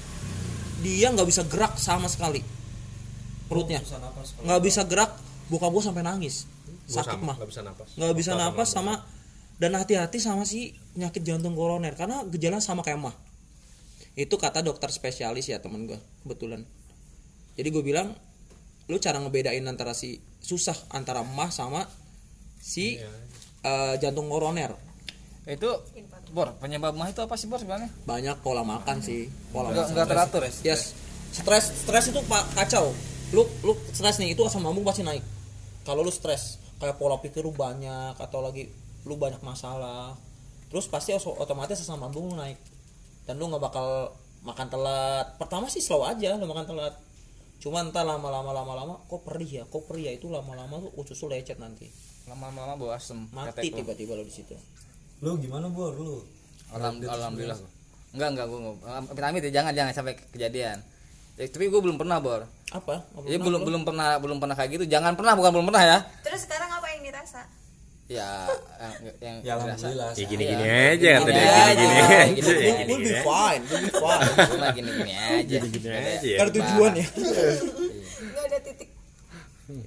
[0.84, 2.44] dia nggak bisa gerak sama sekali.
[3.48, 3.80] Perutnya.
[4.44, 5.16] Nggak bisa gerak
[5.48, 6.57] bokap gua sampai nangis
[6.88, 7.36] sakit mah.
[7.36, 7.90] Gak bisa napas.
[8.00, 8.94] nggak bisa napas sama
[9.58, 13.16] dan hati-hati sama si penyakit jantung koroner karena gejala sama kayak mah.
[14.18, 16.66] Itu kata dokter spesialis ya temen gue kebetulan.
[17.58, 18.14] Jadi gue bilang
[18.88, 21.84] lu cara ngebedain antara si susah antara mah sama
[22.58, 24.74] si eh, jantung koroner.
[25.48, 25.80] Itu
[26.28, 27.88] Bor, penyebab mah itu apa sih Bor sebenarnya?
[28.04, 30.76] banyak pola makan sih pola Enggak makan enggak teratur ya?
[30.76, 30.92] yes.
[31.32, 32.92] Stres stres itu pak kacau.
[33.32, 35.24] Lu lu stres nih itu asam lambung pasti naik.
[35.88, 38.70] Kalau lu stres kayak pola pikir lu banyak atau lagi
[39.08, 40.14] lu banyak masalah
[40.68, 42.60] terus pasti otomatis asam lambung lu naik.
[43.24, 44.12] Dan lu nggak bakal
[44.44, 45.36] makan telat.
[45.40, 46.96] Pertama sih slow aja lu makan telat.
[47.58, 49.64] Cuma entar lama-lama lama-lama kok perih ya?
[49.68, 50.14] Kok perih ya?
[50.16, 51.88] Itu lama-lama tuh usus lu lecet nanti.
[52.28, 53.28] Lama-lama bawa asem.
[53.32, 54.56] mati tiba-tiba lu di situ.
[55.24, 55.96] Lu gimana bor?
[55.96, 56.22] Lu
[56.76, 57.60] Alham- alhamdulillah.
[58.12, 58.60] Enggak enggak gua
[58.92, 60.80] amit amit ya jangan jangan sampai kejadian.
[61.38, 62.50] Ya, tapi gue belum pernah Bor.
[62.70, 63.66] Apa Nggak Jadi pernah belum lu?
[63.66, 64.86] belum pernah belum pernah kayak gitu.
[64.86, 65.98] Jangan pernah bukan belum pernah ya.
[66.22, 67.42] Terus sekarang apa yang dirasa?
[68.08, 68.48] ya
[68.80, 70.32] yang, yang ya alhamdulillah Ya sehat.
[70.32, 70.96] gini-gini Iya.
[70.96, 72.54] aja kata dia Gini gini-gini aja, aja.
[72.56, 73.20] ya We'll be aja.
[73.22, 74.28] fine, we'll be fine.
[74.48, 76.38] cuma gini gini aja Gini-gini aja ya.
[76.38, 77.06] Kan ada tujuan ya.
[78.18, 78.90] nggak ada titik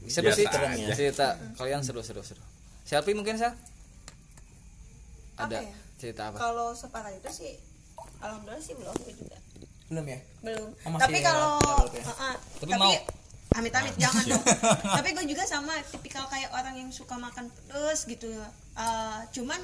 [0.06, 0.92] seru sih aja.
[0.92, 2.44] cerita kalian seru seru seru
[2.82, 3.56] Selfie mungkin sel
[5.34, 5.72] ada ya?
[5.96, 7.56] cerita apa kalau separah itu sih
[8.18, 9.36] alhamdulillah sih belum juga
[9.90, 10.18] Belum ya?
[10.46, 10.68] belum.
[10.87, 11.59] Oh, tapi kalau
[11.90, 12.03] ya?
[12.07, 12.35] uh-uh.
[12.62, 12.94] Tapi mau?
[13.50, 14.44] amit-amit jangan dong.
[15.03, 18.31] Tapi gue juga sama tipikal kayak orang yang suka makan terus gitu.
[18.79, 19.59] Uh, cuman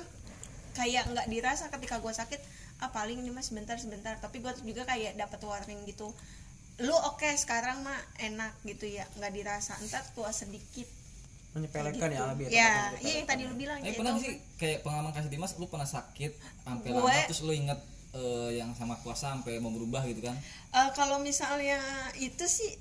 [0.75, 2.43] kayak nggak dirasa ketika gue sakit
[2.83, 4.19] ah paling ini mas sebentar sebentar.
[4.19, 6.11] Tapi gue juga kayak dapat warning gitu.
[6.83, 9.07] Lu oke sekarang mah enak gitu ya.
[9.23, 9.79] Nggak dirasa.
[9.79, 10.91] Entar tua sedikit.
[11.55, 15.17] Menyepelekan ya biar ya iya yang tadi lu bilang eh ya, pernah sih kayak pengalaman
[15.17, 16.37] kasih Dimas lu pernah sakit
[16.69, 17.81] sampai lama terus lu inget
[18.17, 20.37] eh, yang sama puasa sampai mau berubah gitu kan?
[20.73, 21.79] Eh, kalau misalnya
[22.17, 22.73] itu sih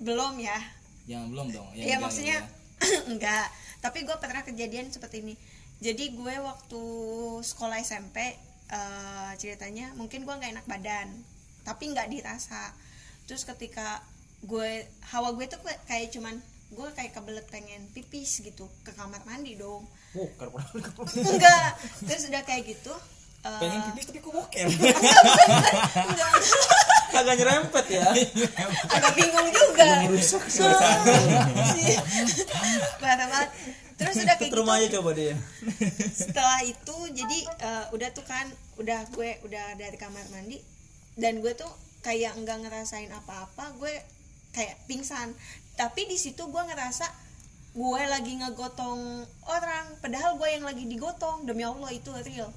[0.00, 0.56] belum ya.
[1.04, 2.46] Yang belum dong yang Iya enggak, maksudnya ya.
[3.12, 3.46] enggak.
[3.78, 5.34] Tapi gue pernah kejadian seperti ini.
[5.82, 6.82] Jadi gue waktu
[7.42, 8.16] sekolah SMP
[8.72, 11.08] eh, ceritanya mungkin gue nggak enak badan
[11.62, 12.72] tapi nggak dirasa.
[13.28, 14.02] Terus ketika
[14.42, 14.82] gue
[15.12, 16.34] hawa gue tuh kayak- cuman
[16.72, 19.84] gue kayak kebelet pengen pipis gitu ke kamar mandi dong.
[20.16, 20.28] Oh,
[21.14, 21.68] enggak.
[22.02, 22.94] Terus udah kayak gitu
[23.42, 24.66] eh, pengen pipis tapi kok boker?
[26.12, 26.32] Enggak
[27.12, 28.08] agak nyerempet ya.
[28.88, 29.88] agak bingung juga.
[31.76, 31.96] Sih.
[32.98, 33.50] parah banget.
[34.00, 35.36] Terus udah kayak gitu Rumah aja coba deh.
[36.10, 38.48] setelah itu jadi eh, udah tuh kan
[38.80, 40.58] udah gue udah dari kamar mandi
[41.14, 41.68] dan gue tuh
[42.02, 43.94] kayak nggak ngerasain apa-apa gue
[44.56, 45.36] kayak pingsan.
[45.76, 47.06] Tapi di situ gue ngerasa
[47.72, 52.52] gue lagi ngegotong orang padahal gue yang lagi digotong demi allah itu real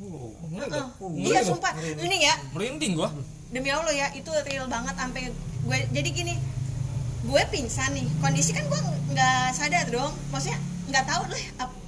[0.00, 0.86] Heeh.
[1.22, 1.72] iya sumpah.
[1.78, 2.34] Ini ya.
[2.54, 3.10] Merinding gua.
[3.54, 5.30] Demi allah ya itu real banget sampai
[5.64, 6.34] gue jadi gini
[7.24, 8.06] gue pingsan nih.
[8.18, 8.80] Kondisi kan gue
[9.14, 10.12] nggak sadar dong.
[10.34, 10.58] Maksudnya
[10.90, 11.42] nggak tahu lah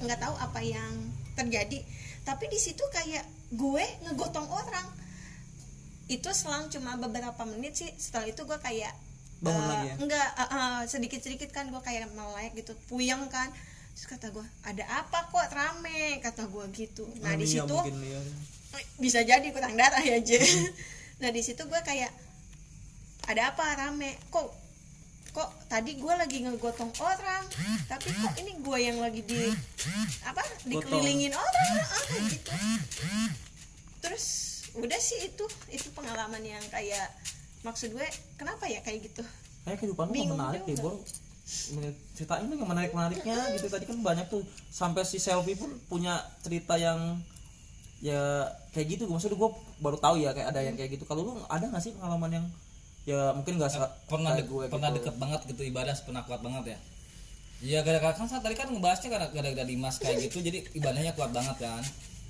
[0.07, 0.93] nggak tahu apa yang
[1.35, 1.83] terjadi.
[2.23, 4.87] Tapi di situ kayak gue ngegotong orang.
[6.07, 7.91] Itu selang cuma beberapa menit sih.
[7.99, 8.95] Setelah itu gue kayak
[9.37, 9.95] Bangun eh, lagi ya?
[10.01, 10.29] enggak
[10.89, 13.53] sedikit sedikit kan gue kayak melek gitu puyeng kan
[13.97, 16.21] terus kata gue ada apa kok rame?
[16.21, 17.09] Kata gue gitu.
[17.25, 18.21] Nah di Iya, situ dia.
[19.01, 20.37] bisa jadi kurang darah ya Je
[21.25, 22.13] nah di situ gue kayak
[23.25, 24.21] ada apa rame?
[24.29, 24.69] Kok
[25.33, 27.45] kok tadi gue lagi ngegotong orang
[27.89, 29.49] tapi kok ini gue yang lagi di
[30.25, 32.51] apa dikelilingin orang ah, kayak gitu.
[34.05, 34.25] Terus
[34.77, 37.09] udah sih itu itu pengalaman yang kayak
[37.65, 38.05] maksud gue
[38.37, 39.25] kenapa ya kayak gitu?
[39.65, 40.85] Kayak kehidupan lu menarik juga.
[40.85, 41.01] Bro.
[42.13, 43.67] Ceritain dong yang menarik-menariknya gitu.
[43.67, 47.23] Tadi kan banyak tuh sampai si Selfie pun punya cerita yang
[47.99, 49.07] ya kayak gitu.
[49.07, 51.07] Maksudnya gue baru tahu ya kayak ada yang kayak gitu.
[51.07, 52.47] Kalau lu ada nggak sih pengalaman yang
[53.07, 54.99] ya mungkin nggak sa- pernah dek- gue pernah gitu.
[54.99, 56.79] deket banget gitu ibadah pernah kuat banget ya
[57.57, 61.31] Iya gara-gara kan saat tadi kan ngebahasnya gara- gara-gara Dimas kayak gitu jadi ibadahnya kuat
[61.31, 61.87] banget kan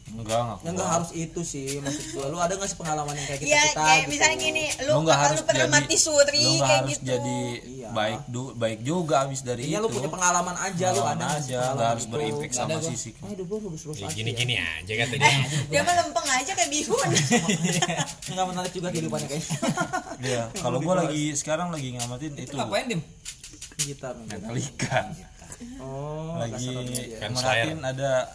[0.08, 2.24] enggak enggak Ya nggak harus itu sih maksud gue.
[2.26, 4.10] Lu ada nggak sih pengalaman yang kayak kita ya kita kayak gitu?
[4.12, 7.02] misalnya gini lu lu nggak harus lu pernah jadi mati suri lu kayak harus gitu
[7.04, 7.38] jadi
[7.76, 7.88] Iya.
[7.92, 11.60] baik du, baik juga abis dari Iya itu lu punya pengalaman aja lu ada aja
[11.72, 12.88] nggak harus berimpik sama ada gua.
[12.88, 14.14] sisi Ah, hidup lu lurus-lurus Ya aja.
[14.14, 15.30] gini-gini aja katanya.
[15.70, 17.08] dia mah lempeng aja kayak bihun
[18.30, 19.58] Nggak menarik juga kehidupannya kayaknya.
[20.18, 23.02] Iya, kalau gua lagi sekarang lagi ngamatin itu itu ngapain dim
[23.76, 24.14] Gitar.
[24.18, 24.98] Metallica.
[25.78, 26.74] Oh, lagi
[27.22, 28.28] merhatiin ada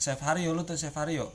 [0.00, 1.28] Chef Haryo lu tuh Chef Haryo.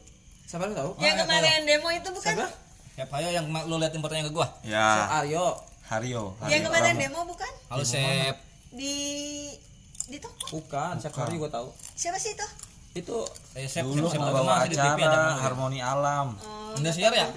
[0.44, 0.98] Siapa lu tahu?
[0.98, 2.48] yang kemarin demo itu bukan Siapa?
[2.96, 5.54] ya ayo yang lu liatin fotonya ke gua Ya, Aryo.
[5.86, 6.34] Haryo.
[6.44, 7.04] yang Haryo kemarin Pramo.
[7.04, 8.36] demo bukan halo Sep
[8.72, 8.94] di
[10.06, 11.68] di toko Bukan, Chef Hari gue tahu.
[11.92, 12.48] siapa sih itu
[12.96, 13.18] Itu
[13.54, 16.40] eh Sep Dulu masih di TV ada Harmoni Alam.
[16.74, 17.28] Indosiar ya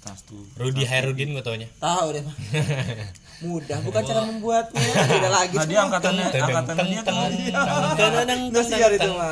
[0.00, 0.40] Tas tuh.
[0.56, 1.66] Rudi Hairudin gue taunya.
[1.76, 2.22] tahu deh.
[2.22, 2.36] Pak.
[3.38, 4.82] Mudah, bukan cara membuatnya.
[4.82, 5.54] Beda lagi.
[5.54, 7.14] Nah, dia angkatannya angkatannya dia tuh.
[8.50, 9.30] Indosiar itu mah.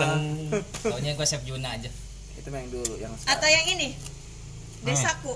[0.81, 1.91] Taunya gua Sep Juna aja
[2.37, 3.99] Itu yang dulu yang atau yang ini
[4.81, 5.35] desaku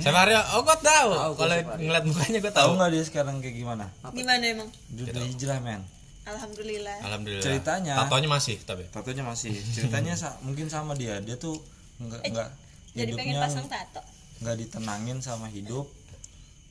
[0.00, 1.10] Sama Aryo, oh gue tahu.
[1.34, 2.78] Kalau ngeliat mukanya gue Tahu tahu.
[2.78, 3.90] nggak dia sekarang kayak gimana?
[4.08, 5.82] gimana emang Duta hijrah men.
[6.24, 7.44] alhamdulillah Alhamdulillah.
[7.44, 8.88] Ceritanya- Tatonya masih tapi.
[8.88, 9.52] Tatonya masih.
[9.52, 11.20] Ceritanya sa- mungkin sama dia.
[11.20, 11.58] Dia tuh
[12.00, 12.48] nggak nggak
[12.94, 14.00] jadi pengen hidupnya pasang tato
[14.40, 15.84] nggak ditenangin sama hidup.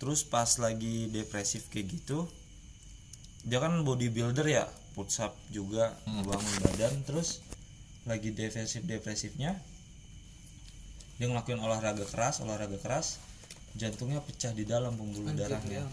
[0.04, 2.28] Terus pas lagi depresif kayak gitu,
[3.48, 4.68] dia kan bodybuilder ya,
[5.00, 6.94] push up juga, ngebangun badan.
[7.08, 7.40] Terus
[8.04, 9.56] lagi depresif depresifnya,
[11.16, 13.24] dia ngelakuin olahraga keras, olahraga keras,
[13.80, 15.88] jantungnya pecah di dalam pembuluh darahnya.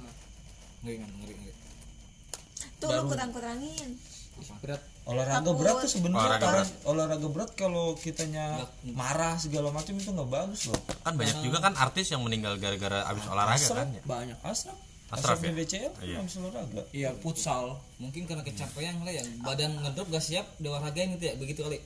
[0.83, 1.55] ngeri ngeri ngeri ngeri.
[2.81, 3.89] tuh lu kurang kurangin
[4.65, 6.71] berat olahraga berat tuh sebenarnya Olahraga kalau- berat.
[6.85, 8.45] olahraga berat kalau kitanya
[8.87, 13.03] marah segala macam itu nggak bagus loh Kan banyak juga kan artis yang meninggal gara-gara
[13.05, 13.89] abis olahraga kan.
[13.91, 14.03] ya.
[14.03, 14.39] banyak.
[14.43, 14.79] asram
[15.11, 15.51] Asraf ya?
[15.51, 16.17] BCL Iya.
[16.17, 17.65] habis olahraga iya futsal
[17.97, 21.79] mungkin karena kecapean kali ya badan ngedrop gak siap di olahragain gitu ya begitu kali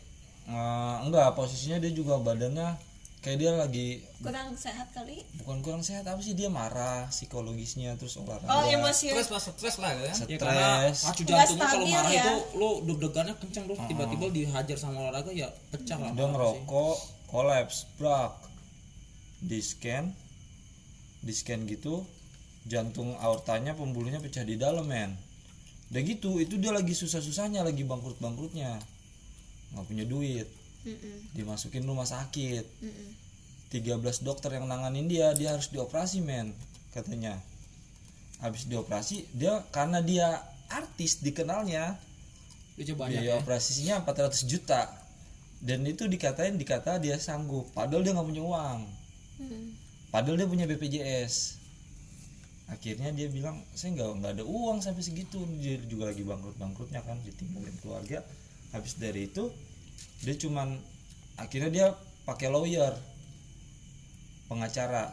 [0.44, 2.76] Eh, enggak posisinya dia juga badannya
[3.24, 5.24] kayak dia lagi kurang sehat kali?
[5.40, 6.36] Bukan kurang sehat apa sih?
[6.36, 8.52] Dia marah psikologisnya terus olahraga.
[8.52, 9.16] Oh emosi.
[9.16, 10.12] Stres lah stres lah ya.
[10.28, 12.20] Ya karena stres pacu jantungnya kalau marah ya.
[12.20, 16.96] itu lo deg-degannya kencang terus tiba-tiba dihajar sama olahraga ya pecah lah dia ngerokok
[17.32, 18.36] kolaps brak.
[19.40, 20.12] Di scan
[21.24, 22.04] di scan gitu
[22.68, 25.16] jantung aortanya pembuluhnya pecah di dalam men.
[25.88, 28.76] Udah gitu itu dia lagi susah-susahnya lagi bangkrut-bangkrutnya.
[29.72, 30.48] Nggak punya duit
[30.84, 32.64] Mm-mm, dimasukin rumah sakit.
[32.84, 33.10] Mm-mm.
[33.72, 36.54] 13 dokter yang nanganin dia dia harus dioperasi men
[36.94, 37.40] katanya.
[38.38, 41.98] Habis dioperasi dia karena dia artis dikenalnya
[42.78, 43.40] itu banyak biaya ya?
[43.40, 44.86] operasinya 400 juta.
[45.64, 47.72] Dan itu dikatain dikata dia sanggup.
[47.72, 48.80] Padahal dia nggak punya uang.
[49.34, 49.74] Mm.
[50.14, 51.58] padahal dia punya BPJS
[52.70, 55.42] akhirnya dia bilang saya nggak nggak ada uang sampai segitu.
[55.60, 58.24] Dia juga lagi bangkrut bangkrutnya kan ditinggalin keluarga.
[58.72, 59.52] Habis dari itu
[60.24, 60.80] dia cuman
[61.36, 61.86] akhirnya dia
[62.24, 62.94] pakai lawyer
[64.48, 65.12] pengacara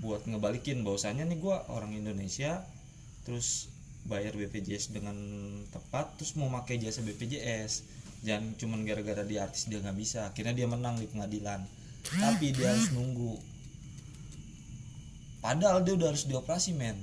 [0.00, 2.64] buat ngebalikin bahwasannya nih gua orang Indonesia
[3.24, 3.72] terus
[4.06, 5.16] bayar BPJS dengan
[5.72, 7.96] tepat terus mau pakai jasa BPJS
[8.26, 10.26] jangan cuman gara-gara dia artis dia nggak bisa.
[10.26, 11.62] Akhirnya dia menang di pengadilan.
[12.06, 13.38] Tapi dia harus nunggu.
[15.42, 16.98] Padahal dia udah harus dioperasi men.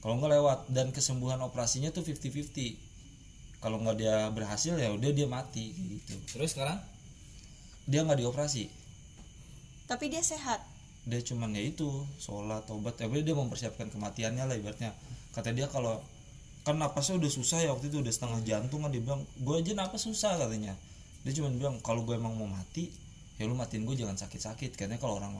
[0.00, 2.91] Kalau nggak lewat dan kesembuhan operasinya tuh 50-50
[3.62, 6.18] kalau nggak dia berhasil ya udah dia mati gitu.
[6.34, 6.82] Terus sekarang?
[7.86, 8.66] Dia nggak dioperasi.
[9.86, 10.66] Tapi dia sehat.
[11.06, 11.86] Dia cuman ya itu
[12.18, 14.90] sholat tobat ya dia mempersiapkan kematiannya lah ibaratnya.
[15.30, 16.02] Kata dia kalau
[16.66, 19.78] kan napasnya udah susah ya waktu itu udah setengah jantung kan dia bilang gue aja
[19.78, 20.74] napas susah katanya.
[21.22, 22.90] Dia cuman bilang kalau gue emang mau mati
[23.38, 24.74] ya lu matiin gue jangan sakit-sakit.
[24.74, 25.38] Katanya kalau orang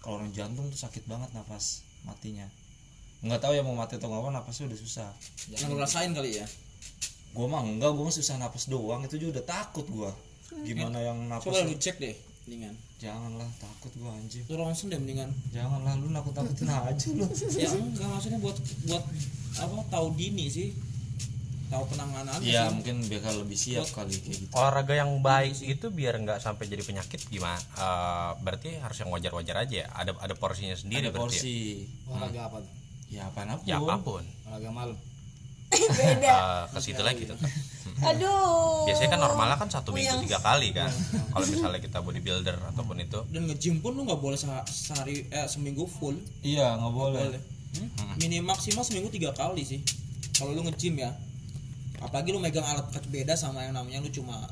[0.00, 2.48] kalau orang jantung tuh sakit banget napas matinya.
[3.20, 5.08] Nggak tahu ya mau mati atau nggak apa napasnya udah susah.
[5.52, 6.48] Yang lo rasain kali ya
[7.30, 10.10] gue mah enggak gue mah susah napas doang itu juga udah takut gue
[10.62, 11.78] gimana yang napas coba lu?
[11.78, 12.74] cek deh mendingan.
[12.98, 14.42] Janganlah takut gue anjing.
[14.50, 15.30] Lu ronsen deh mendingan.
[15.54, 17.26] Janganlah lu nakut nakutin aja lu.
[17.54, 18.58] Ya enggak maksudnya buat
[18.90, 19.04] buat
[19.56, 20.74] apa tahu dini sih.
[21.70, 24.52] Tahu penanganan Iya mungkin biar lebih siap kali kayak gitu.
[24.58, 27.62] olahraga yang baik itu biar nggak sampai jadi penyakit gimana?
[27.78, 29.88] Eh, berarti harus yang wajar-wajar aja ya?
[29.94, 31.38] Ada ada porsinya sendiri Ada berarti ya?
[31.38, 31.56] porsi.
[32.10, 32.72] olahraga apa tuh?
[33.06, 33.62] Ya apa pun.
[33.62, 34.24] ya apa pun.
[34.50, 34.96] Olahraga malam
[35.98, 36.32] beda.
[36.34, 37.50] Eh, ke situ lagi tetap.
[38.00, 38.88] Aduh.
[38.88, 40.88] Biasanya kan normalnya kan satu minggu tiga kali kan.
[41.30, 43.20] Kalau misalnya kita bodybuilder ataupun itu.
[43.28, 46.16] Dan nge-gym pun lu nggak boleh se- sehari eh seminggu full.
[46.40, 47.22] Iya nggak boleh.
[47.28, 47.42] boleh.
[47.70, 48.18] Hmm?
[48.18, 49.78] minimal maksimal seminggu tiga kali sih.
[50.34, 51.12] Kalau lu nge-gym ya.
[52.00, 54.48] Apalagi lu megang alat berat beda sama yang namanya lu cuma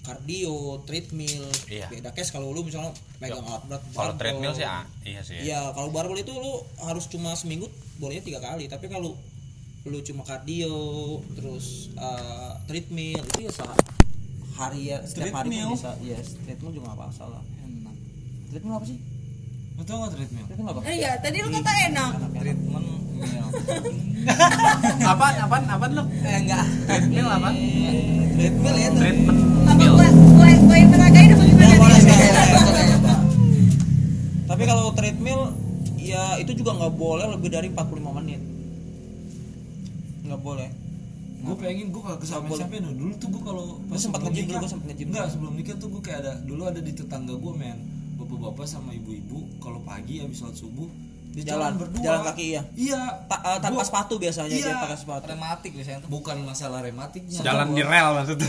[0.00, 1.44] cardio treadmill.
[1.68, 1.86] Iya.
[1.92, 5.36] beda case kalau lu misalnya megang alat berat kalau treadmill sih ah, iya sih.
[5.44, 7.68] Iya, kalau barbell itu lu harus cuma seminggu
[8.00, 8.64] bolehnya tiga kali.
[8.66, 9.12] Tapi kalau
[9.82, 10.76] lu cuma cardio,
[11.32, 13.74] terus uh, treadmill itu ya sa-
[14.52, 15.66] hari ya setiap hari Treadmill?
[15.66, 15.90] pun bisa.
[15.98, 17.42] Iya, treadmill juga gak masalah.
[17.58, 17.94] Enak.
[18.48, 18.98] Treadmill apa sih?
[19.72, 20.44] Lu tau nggak treadmill?
[20.44, 20.80] Treadmill apa?
[20.84, 22.86] Eh, iya tadi lu kata enak treatment
[25.02, 26.64] apaan apaan apaan lu Eh enggak.
[26.84, 27.48] treadmill apa
[28.32, 28.88] treadmill ya.
[28.92, 32.00] treatment apa gua gua gua yang apa gimana boleh.
[34.50, 35.40] Tapi kalau treadmill
[35.96, 38.40] ya itu juga nggak boleh lebih dari 45 menit.
[40.30, 40.70] Nggak boleh.
[41.40, 42.92] Gue pengen gue kagak sampai sampai no.
[42.94, 45.06] dulu tuh gue kalau Gua sempat dulu, nikah- gua sempat nge-gym.
[45.10, 47.78] Enggak sebelum nikah tuh gue kayak ada dulu ada di tetangga gue men
[48.20, 50.86] bapak-bapak sama ibu-ibu kalau pagi habis sholat subuh
[51.30, 52.62] di Jalan, jalan, berdua jalan kaki, iya.
[52.74, 54.66] iya Ta- eh, tanpa Gua- sepatu biasanya Iya.
[54.66, 55.24] dia pakai sepatu.
[55.26, 58.48] rematik biasanya tuh bukan masalah rematiknya jalan di rel maksudnya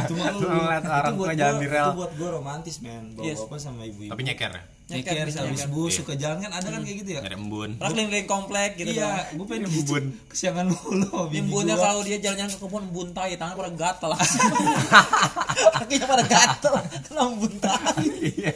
[0.00, 1.84] itu mah lu Ngeliat itu orang tua jalan gua- di rel.
[1.84, 5.60] itu buat gue romantis men bapak-bapak sama ibu-ibu tapi nyeker ya nyeker Nyeker, bisa habis
[5.62, 5.94] subuh Iya.
[5.94, 9.04] suka jalan kan ada kan kayak gitu ya ada embun Orang keliling komplek gitu iya
[9.04, 9.36] kan.
[9.36, 10.04] gue pengen Embun.
[10.26, 11.76] kesiangan mulu gua.
[11.76, 14.10] kalau dia jalan-jalan ke kebun buntai, tangan pada gatel
[15.78, 18.06] Kakinya pada gatel, kena buntai.
[18.08, 18.54] Ke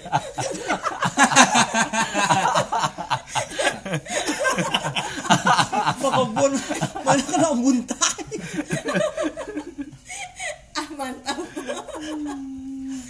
[5.95, 6.53] kebun
[7.03, 8.25] banyak kena buntai.
[10.73, 11.39] ah mantap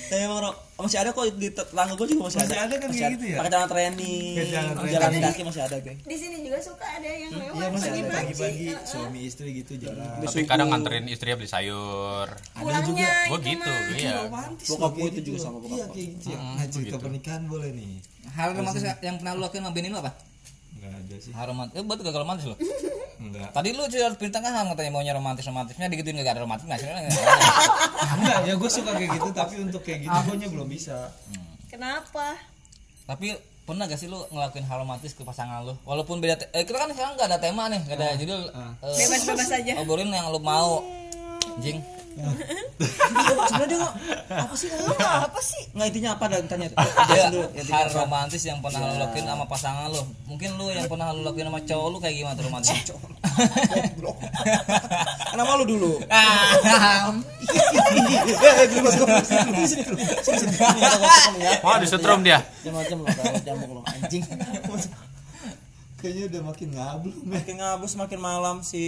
[0.05, 0.45] Tapi emang
[0.77, 3.37] masih ada kok di tetangga gue juga masih, Masih ada kan kayak gitu ya?
[3.39, 5.23] Pakai celana training, jalan training.
[5.25, 5.95] kaki masih ada gue.
[5.97, 8.13] di sini juga suka ada yang lewat Iya masih ada pagi-pagi.
[8.13, 8.85] pagi-pagi Heeh.
[8.85, 10.05] suami istri gitu jalan.
[10.21, 14.15] tapi kadang nganterin istrinya beli sayur pulangnya gue itu gitu iya
[14.69, 15.41] Bokap gue itu juga gitu.
[15.41, 15.95] sama bokap Iya gue.
[15.95, 16.39] kayak gitu ya.
[16.43, 17.93] Nah, cerita pernikahan boleh nih.
[18.29, 20.13] hal romantis yang pernah lu lakuin sama bini lu apa
[20.83, 21.31] Enggak ada sih.
[21.31, 21.73] hal romantis.
[21.73, 22.57] Eh betul gagal romantis lo
[23.16, 23.49] Enggak.
[23.57, 26.90] tadi lu cerita pertengahan katanya maunya romantis romantisnya digituin gak ada romantis nggak sih?
[26.90, 31.14] Enggak, ya gue suka kayak gitu tapi untuk kayak gitu gue belum bisa.
[31.66, 32.35] kenapa?
[33.05, 35.79] Tapi pernah gak sih lu ngelakuin hal romantis ke pasangan lu?
[35.85, 38.73] Walaupun beda te- eh, kita kan sekarang gak ada tema nih gak ada judul eh,
[38.83, 39.73] bebas-bebas aja.
[39.79, 40.83] obrolin yang lu mau.
[41.59, 41.79] Jing
[43.42, 43.94] sebenarnya dia nggak
[44.42, 47.40] apa sih lu nggak apa sih nggak intinya apa dan tanya intinya
[47.72, 51.46] hal romantis yang pernah lu lakuin sama pasangan lu mungkin lu yang pernah lu lakuin
[51.46, 52.70] sama cowok lu kayak gimana tuh romantis
[55.31, 57.09] kenapa lu dulu Ah,
[58.42, 58.66] eh
[61.38, 62.96] ya oh disetrum dia macam-macam
[63.29, 64.22] lo jambuk lo anjing
[66.03, 68.83] kayaknya udah makin ngablung makin ngabus makin malam si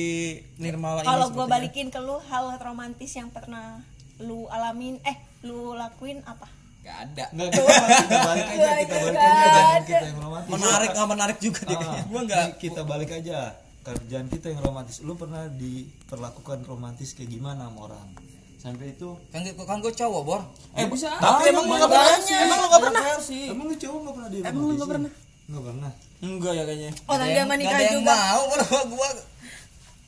[0.56, 1.52] Nirmala ini kalau gue sepertinya.
[1.54, 3.78] balikin ke lu hal romantis yang pernah
[4.18, 6.50] lu alamin eh lu lakuin apa
[6.80, 10.50] gak ada Enggak, kita balik aja, kita balik aja jangan kita yang romantis.
[10.50, 12.20] menarik nggak menarik juga dia Ah, kayaknya Gua
[12.58, 13.38] kita balik aja.
[13.82, 14.96] Kerjaan kita yang romantis.
[15.00, 18.08] Lu pernah diperlakukan romantis kayak gimana sama orang?
[18.56, 20.40] Sampai itu kan gua- kan gue cowok bor
[20.72, 23.98] eh bisa tapi emang lu nggak pernah emang lu nggak pernah sih Emang lu cowok
[23.98, 25.12] gak pernah Emang lu pernah?
[25.44, 25.92] Nggak pernah.
[26.24, 26.90] Enggak ya kayaknya.
[27.06, 28.16] Orang dia menikah yang juga.
[28.16, 29.08] mau bor gua.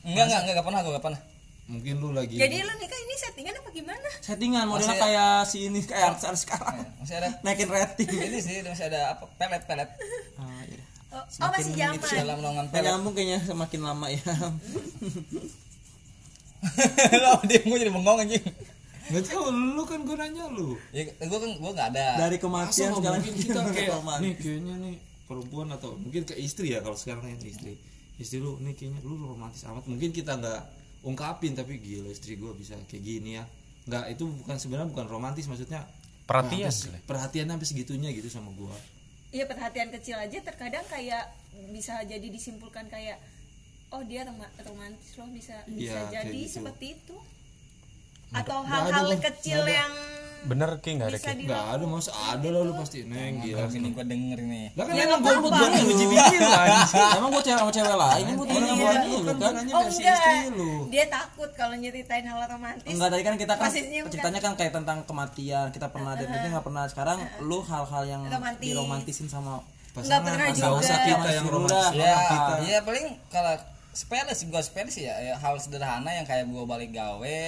[0.07, 1.21] Enggak enggak enggak gak pernah gua gak pernah.
[1.67, 4.07] Mungkin lu lagi jadi lu nikah ini settingan apa gimana?
[4.23, 6.79] Settingan modelnya Masih- kayak si ini kayak artis sekarang.
[6.79, 7.29] Eh, masih ada.
[7.43, 8.07] Naikin rating.
[8.07, 9.89] Ini sih masih ada apa pelet pelet.
[10.39, 10.79] Ah, iya.
[11.11, 11.99] oh, oh masih zaman.
[11.99, 12.87] dalam naungan Nggak pelet.
[12.87, 14.23] nyambung kayaknya semakin lama ya.
[17.23, 18.43] Lo dia mau jadi bengong anjing.
[19.07, 20.75] Nggak tahu lu kan gue nanya lu.
[20.95, 22.07] ya gua kan gua nggak ada.
[22.27, 24.95] Dari kematian mungkin kita kayak nih kayaknya nih
[25.27, 27.75] perempuan atau mungkin ke istri ya kalau sekarang yang istri.
[28.17, 29.85] Istri lu nih kayaknya lu romantis amat.
[29.85, 30.61] Mungkin kita nggak
[31.03, 33.43] ungkapin tapi gila istri gua bisa kayak gini ya.
[33.85, 35.85] Nggak itu bukan sebenarnya bukan romantis maksudnya
[36.25, 38.73] perhatian Nah, sampai- perhatian sampai segitunya gitu sama gua.
[39.29, 41.27] Iya perhatian kecil aja terkadang kayak
[41.69, 43.19] bisa jadi disimpulkan kayak
[43.89, 46.53] oh dia roma- romantis loh bisa bisa Iya, jadi gitu.
[46.57, 47.15] seperti itu.
[48.29, 49.91] Atau hal-hal kecil yang
[50.45, 50.89] bener ki?
[51.01, 51.31] Nggak ada ki?
[51.47, 53.07] Nggak ada masa ada lah lu pasti.
[53.07, 53.65] Neng gila.
[53.71, 55.57] Ini gua denger ini lah kan Ya, emang gua apa-apa.
[55.61, 56.65] gua ngebiji-bijin lah
[57.17, 59.53] emang gue cewek sama cewek lain kan gue orang gua ini lu kan kan?
[59.65, 60.17] gua oh versi enggak.
[60.21, 60.71] istri lu.
[60.93, 62.89] Dia takut kalau nyeritain hal romantis.
[62.93, 64.09] Enggak tadi kan kita kan kan?
[64.13, 65.65] ceritanya kan kayak tentang kematian.
[65.73, 66.83] Kita pernah dan itu nggak pernah.
[66.85, 68.65] Sekarang lu hal-hal yang Romantis.
[68.69, 69.63] diromantisin sama
[69.97, 70.69] nggak pernah juga.
[70.77, 71.97] usah kita yang lu romantis dah.
[71.97, 72.15] ya.
[72.29, 72.53] kita.
[72.69, 73.53] ya paling kalau
[73.97, 77.39] sepele sih gua sepele sih ya, ya hal sederhana yang kayak gua balik gawe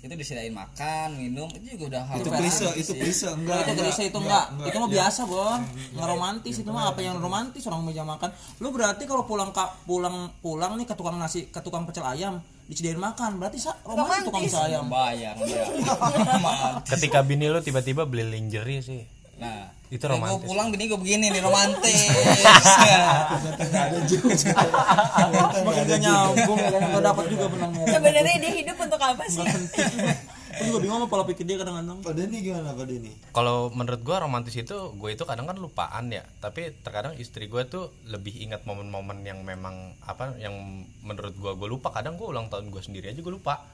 [0.00, 3.00] itu disediain makan minum itu juga udah hal itu klise itu sih.
[3.04, 4.94] klise enggak itu klise itu enggak, itu mah ya.
[4.96, 5.60] biasa bon
[5.92, 8.32] nggak romantis itu mah apa yang romantis orang meja makan.
[8.64, 12.40] Lu berarti kalau pulang ka, pulang pulang nih ke tukang nasi ke tukang pecel ayam
[12.64, 14.84] disediain makan berarti sa, romantis tukang pecel ayam.
[14.88, 16.88] Bayang Romantis.
[16.96, 20.46] ketika bini lu tiba-tiba beli lingerie sih nah Itu gue romantis.
[20.46, 21.98] pulang bini gue begini nih romantis
[25.10, 29.42] semakin gak nyambung ya kan nggak dapat juga benangnya sebenarnya dia hidup untuk apa sih
[30.60, 32.04] aku juga bingung sama pola pikir dia kadang-kadang.
[32.04, 36.12] Pada ini gimana pada ini kalau menurut gua romantis itu gue itu kadang kan lupaan
[36.12, 36.20] ya.
[36.44, 41.68] Tapi terkadang istri gue tuh lebih ingat momen-momen yang memang apa yang menurut gua gue
[41.72, 41.88] lupa.
[41.96, 43.64] Kadang gue ulang tahun gue sendiri aja gue lupa.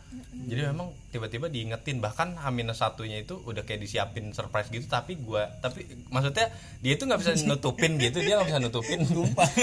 [0.46, 1.98] Jadi memang tiba-tiba diingetin.
[1.98, 2.46] Bahkan H
[2.78, 5.82] satunya itu udah kayak disiapin surprise gitu tapi gua tapi
[6.14, 8.22] maksudnya dia itu nggak bisa nutupin gitu.
[8.22, 9.02] Dia nggak bisa nutupin.
[9.10, 9.44] Lupa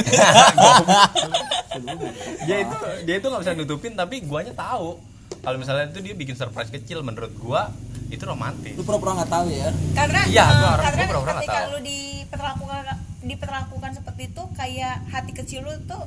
[2.47, 2.75] dia itu
[3.07, 5.12] dia itu nggak bisa nutupin tapi guanya tahu
[5.43, 7.67] kalau misalnya itu dia bikin surprise kecil menurut gua
[8.07, 8.73] itu romantis.
[8.73, 9.69] Lu pura-pura nggak tahu ya?
[9.91, 11.69] Karena Iya, eh, gua orang- karena gua pura-pura nggak ketika tahu.
[11.69, 12.83] lu diperlakukan
[13.23, 16.03] diperlakukan seperti itu kayak hati kecil lu tuh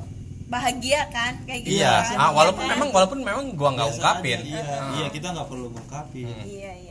[0.47, 1.43] bahagia kan?
[1.43, 2.15] Kayak gitu Iya, kan?
[2.17, 2.73] ah, walaupun Iya kan?
[2.73, 4.39] memang walaupun memang gua nggak ungkapin.
[4.39, 4.77] aja, iya.
[4.95, 6.86] Iya kita nggak perlu ngungkapin iya iya iya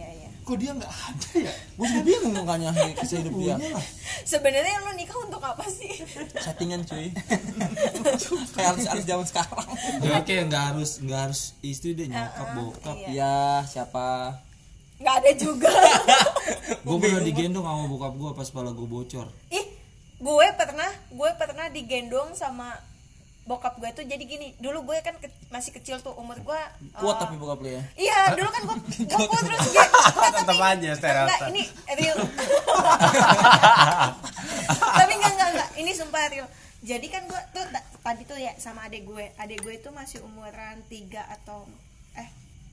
[0.47, 1.55] kok dia nggak ada ya?
[1.75, 3.59] Gue juga bingung makanya kisah hidup dia.
[3.59, 3.83] Lah.
[4.23, 5.91] Sebenarnya lu nikah untuk apa sih?
[6.39, 7.11] Settingan cuy.
[8.55, 9.67] Kayak artis-artis zaman sekarang.
[10.07, 12.95] Ya oke nggak harus nggak harus istri deh nyokap bokap.
[13.11, 13.11] iya.
[13.11, 14.39] ya siapa?
[15.03, 15.75] Nggak ada juga.
[16.87, 19.27] Gue pernah digendong sama bokap gue pas kepala gue bocor.
[19.51, 19.67] Ih
[20.17, 22.73] gue pernah gue pernah digendong sama
[23.47, 26.61] bokap gue tuh jadi gini dulu gue kan ke- masih kecil tuh umur gue
[26.92, 29.87] kuat eh, tapi bokap lu ya Iya, dulu kan gue gue kuat terus dia
[30.37, 31.47] Tetep aja stereotip.
[31.49, 31.63] Ini
[31.94, 32.17] real.
[34.77, 36.47] Tapi enggak enggak enggak, ini sumpah real.
[36.81, 40.23] Jadi kan gue tuh ta- tadi tuh ya sama adek gue, adek gue itu masih
[40.23, 40.99] umuran 3
[41.35, 41.67] atau
[42.15, 42.29] eh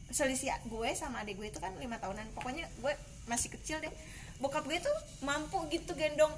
[0.10, 2.34] selisih gue sama adek gue itu kan lima tahunan.
[2.34, 2.94] Pokoknya gue
[3.26, 3.94] masih kecil deh.
[4.38, 6.34] Bokap gue tuh mampu gitu gendong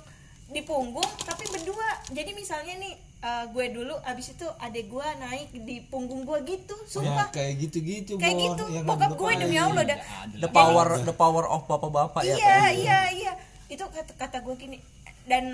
[0.48, 1.88] di punggung tapi berdua.
[2.10, 2.94] Jadi misalnya nih
[3.26, 7.28] eh, gue dulu abis itu adek gue naik di punggung gue gitu, ya sumpah.
[7.30, 8.44] kayak gitu-gitu Kayak Bon.
[8.46, 9.98] gitu, Ya nggak bokap gue demi Allah dah
[10.36, 13.34] the power the power of bapak-bapak ya iya iya iya.
[13.66, 14.78] Itu kata kata gue gini.
[15.26, 15.46] Dan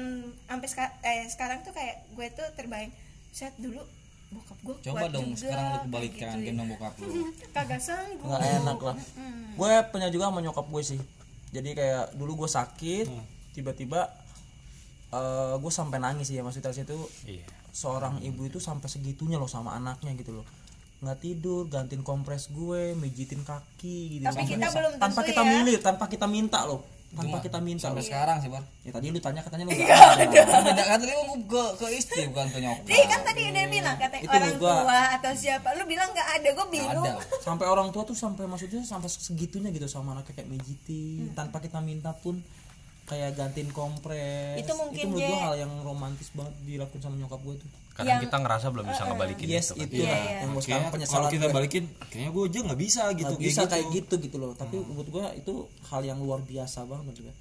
[0.45, 2.91] sampai seka- eh, sekarang tuh kayak gue tuh terbayang
[3.31, 3.79] set dulu
[4.29, 6.35] bokap gue coba kuat dong juga, sekarang lu kayak kebalikan gitu.
[6.35, 6.45] ya.
[6.45, 7.07] gendong bokap lu.
[7.55, 8.25] Kagak sanggup.
[8.25, 8.95] Nggak enak lah.
[9.53, 10.99] Gue punya juga sama nyokap gue sih.
[11.51, 13.07] Jadi kayak dulu gue sakit
[13.51, 14.11] tiba-tiba
[15.57, 16.95] gue sampai nangis ya maksudnya situ
[17.25, 17.43] Iya.
[17.69, 20.45] seorang ibu itu sampai segitunya loh sama anaknya gitu loh.
[20.99, 24.23] Nggak tidur gantiin kompres gue mijitin kaki gitu.
[24.23, 25.49] Tapi Sampai- kita belum tanpa kita ya.
[25.51, 26.81] milih tanpa kita minta loh.
[27.11, 28.07] Tanpa kita minta sampai loh.
[28.07, 30.83] sekarang sih bar ya tadi lu tanya katanya lu nggak ada.
[30.87, 32.87] kan tadi gua ke ke istri bukan ke nyokap.
[32.87, 35.67] Ih kan tadi udah bilang katanya Itu orang gua- tua atau siapa.
[35.75, 37.03] Lu bilang gak ada Gue bingung.
[37.03, 37.19] ada.
[37.41, 41.35] Sampai orang tua tuh sampai maksudnya sampai segitunya gitu sama anaknya kayak mijitin.
[41.35, 42.39] Tanpa kita minta pun
[43.11, 45.43] kayak gantiin kompres Itu mungkin, menurut gua Je.
[45.43, 49.45] hal yang romantis banget dilakukan sama nyokap gue tuh kadang kita ngerasa belum bisa ngebalikin
[49.45, 49.83] yes itu kan.
[49.83, 50.37] itu Iya, iya.
[50.39, 50.63] yang gue
[51.03, 51.51] kalau kita gue.
[51.51, 55.09] balikin kayaknya gue aja nggak bisa gitu Nggak bisa kayak gitu gitu loh tapi menurut
[55.11, 55.53] gua itu
[55.85, 57.31] hal yang luar biasa banget juga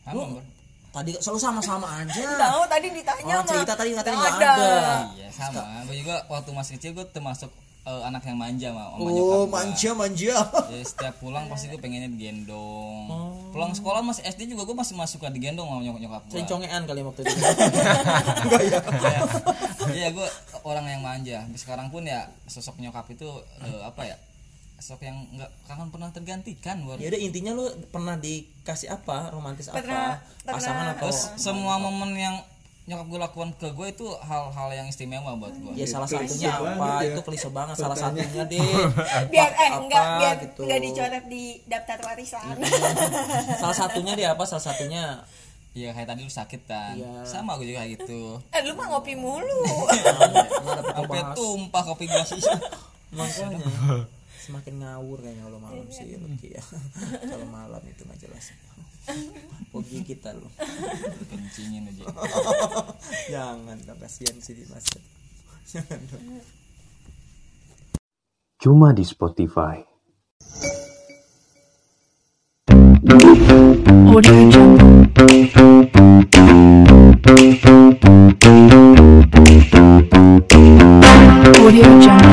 [0.00, 0.44] sama bar
[0.88, 4.72] tadi selalu sama-sama aja Tahu tadi ditanya orang mah cerita tadi katanya nggak nggak ada
[5.12, 7.52] iya sama gue juga waktu masih kecil gue termasuk
[7.84, 9.60] eh, anak yang manja mah sama oh gua.
[9.60, 13.06] manja manja Jadi setiap pulang pasti gue pengennya digendong.
[13.06, 13.27] Oh.
[13.48, 16.36] Pulang sekolah masih SD juga gue masih masuk suka digendong sama nyokap nyokap gue.
[16.84, 17.34] kali waktu itu
[19.90, 20.28] Iya gue
[20.62, 21.42] orang yang manja.
[21.42, 23.28] Sampai sekarang pun ya sosok nyokap itu
[23.60, 24.16] eh, apa ya?
[24.78, 26.84] Sosok yang nggak akan pernah tergantikan.
[26.84, 26.96] Bor.
[26.96, 32.14] ya udah intinya lu pernah dikasih apa romantis Pernah- apa pasangan atau Terus semua momen
[32.14, 32.36] yang
[32.88, 35.76] nyokap gue lakukan ke gue itu hal-hal yang istimewa buat gue.
[35.76, 37.04] ya salah satunya apa?
[37.04, 38.64] itu klise banget salah satunya deh
[39.28, 40.60] Biar eh Apa enggak Biar gitu.
[40.64, 42.56] enggak dicoret di daftar warisan.
[43.60, 44.40] Salah satunya deh apa?
[44.48, 45.20] Salah satunya.
[45.76, 46.96] Iya kayak tadi lu sakit kan.
[46.96, 47.28] Iya.
[47.28, 48.40] Sama gue juga kayak gitu.
[48.56, 49.62] Eh lu mah ngopi mulu.
[50.64, 52.24] Dapet Sampai tumpah kopi gue
[53.12, 53.60] makanya.
[54.48, 56.08] Semakin ngawur kayaknya kalau malam sih
[56.56, 56.62] ya.
[57.20, 58.56] Kalau malam itu nggak jelas
[59.68, 60.48] Pogi kita loh
[61.28, 62.04] kencingin aja.
[63.32, 64.84] jangan dong kasihan sih mas
[65.68, 66.40] jangan dong
[68.58, 69.78] Cuma di Spotify.
[74.10, 75.06] Audio Jungle.
[81.62, 82.27] Audio Jungle.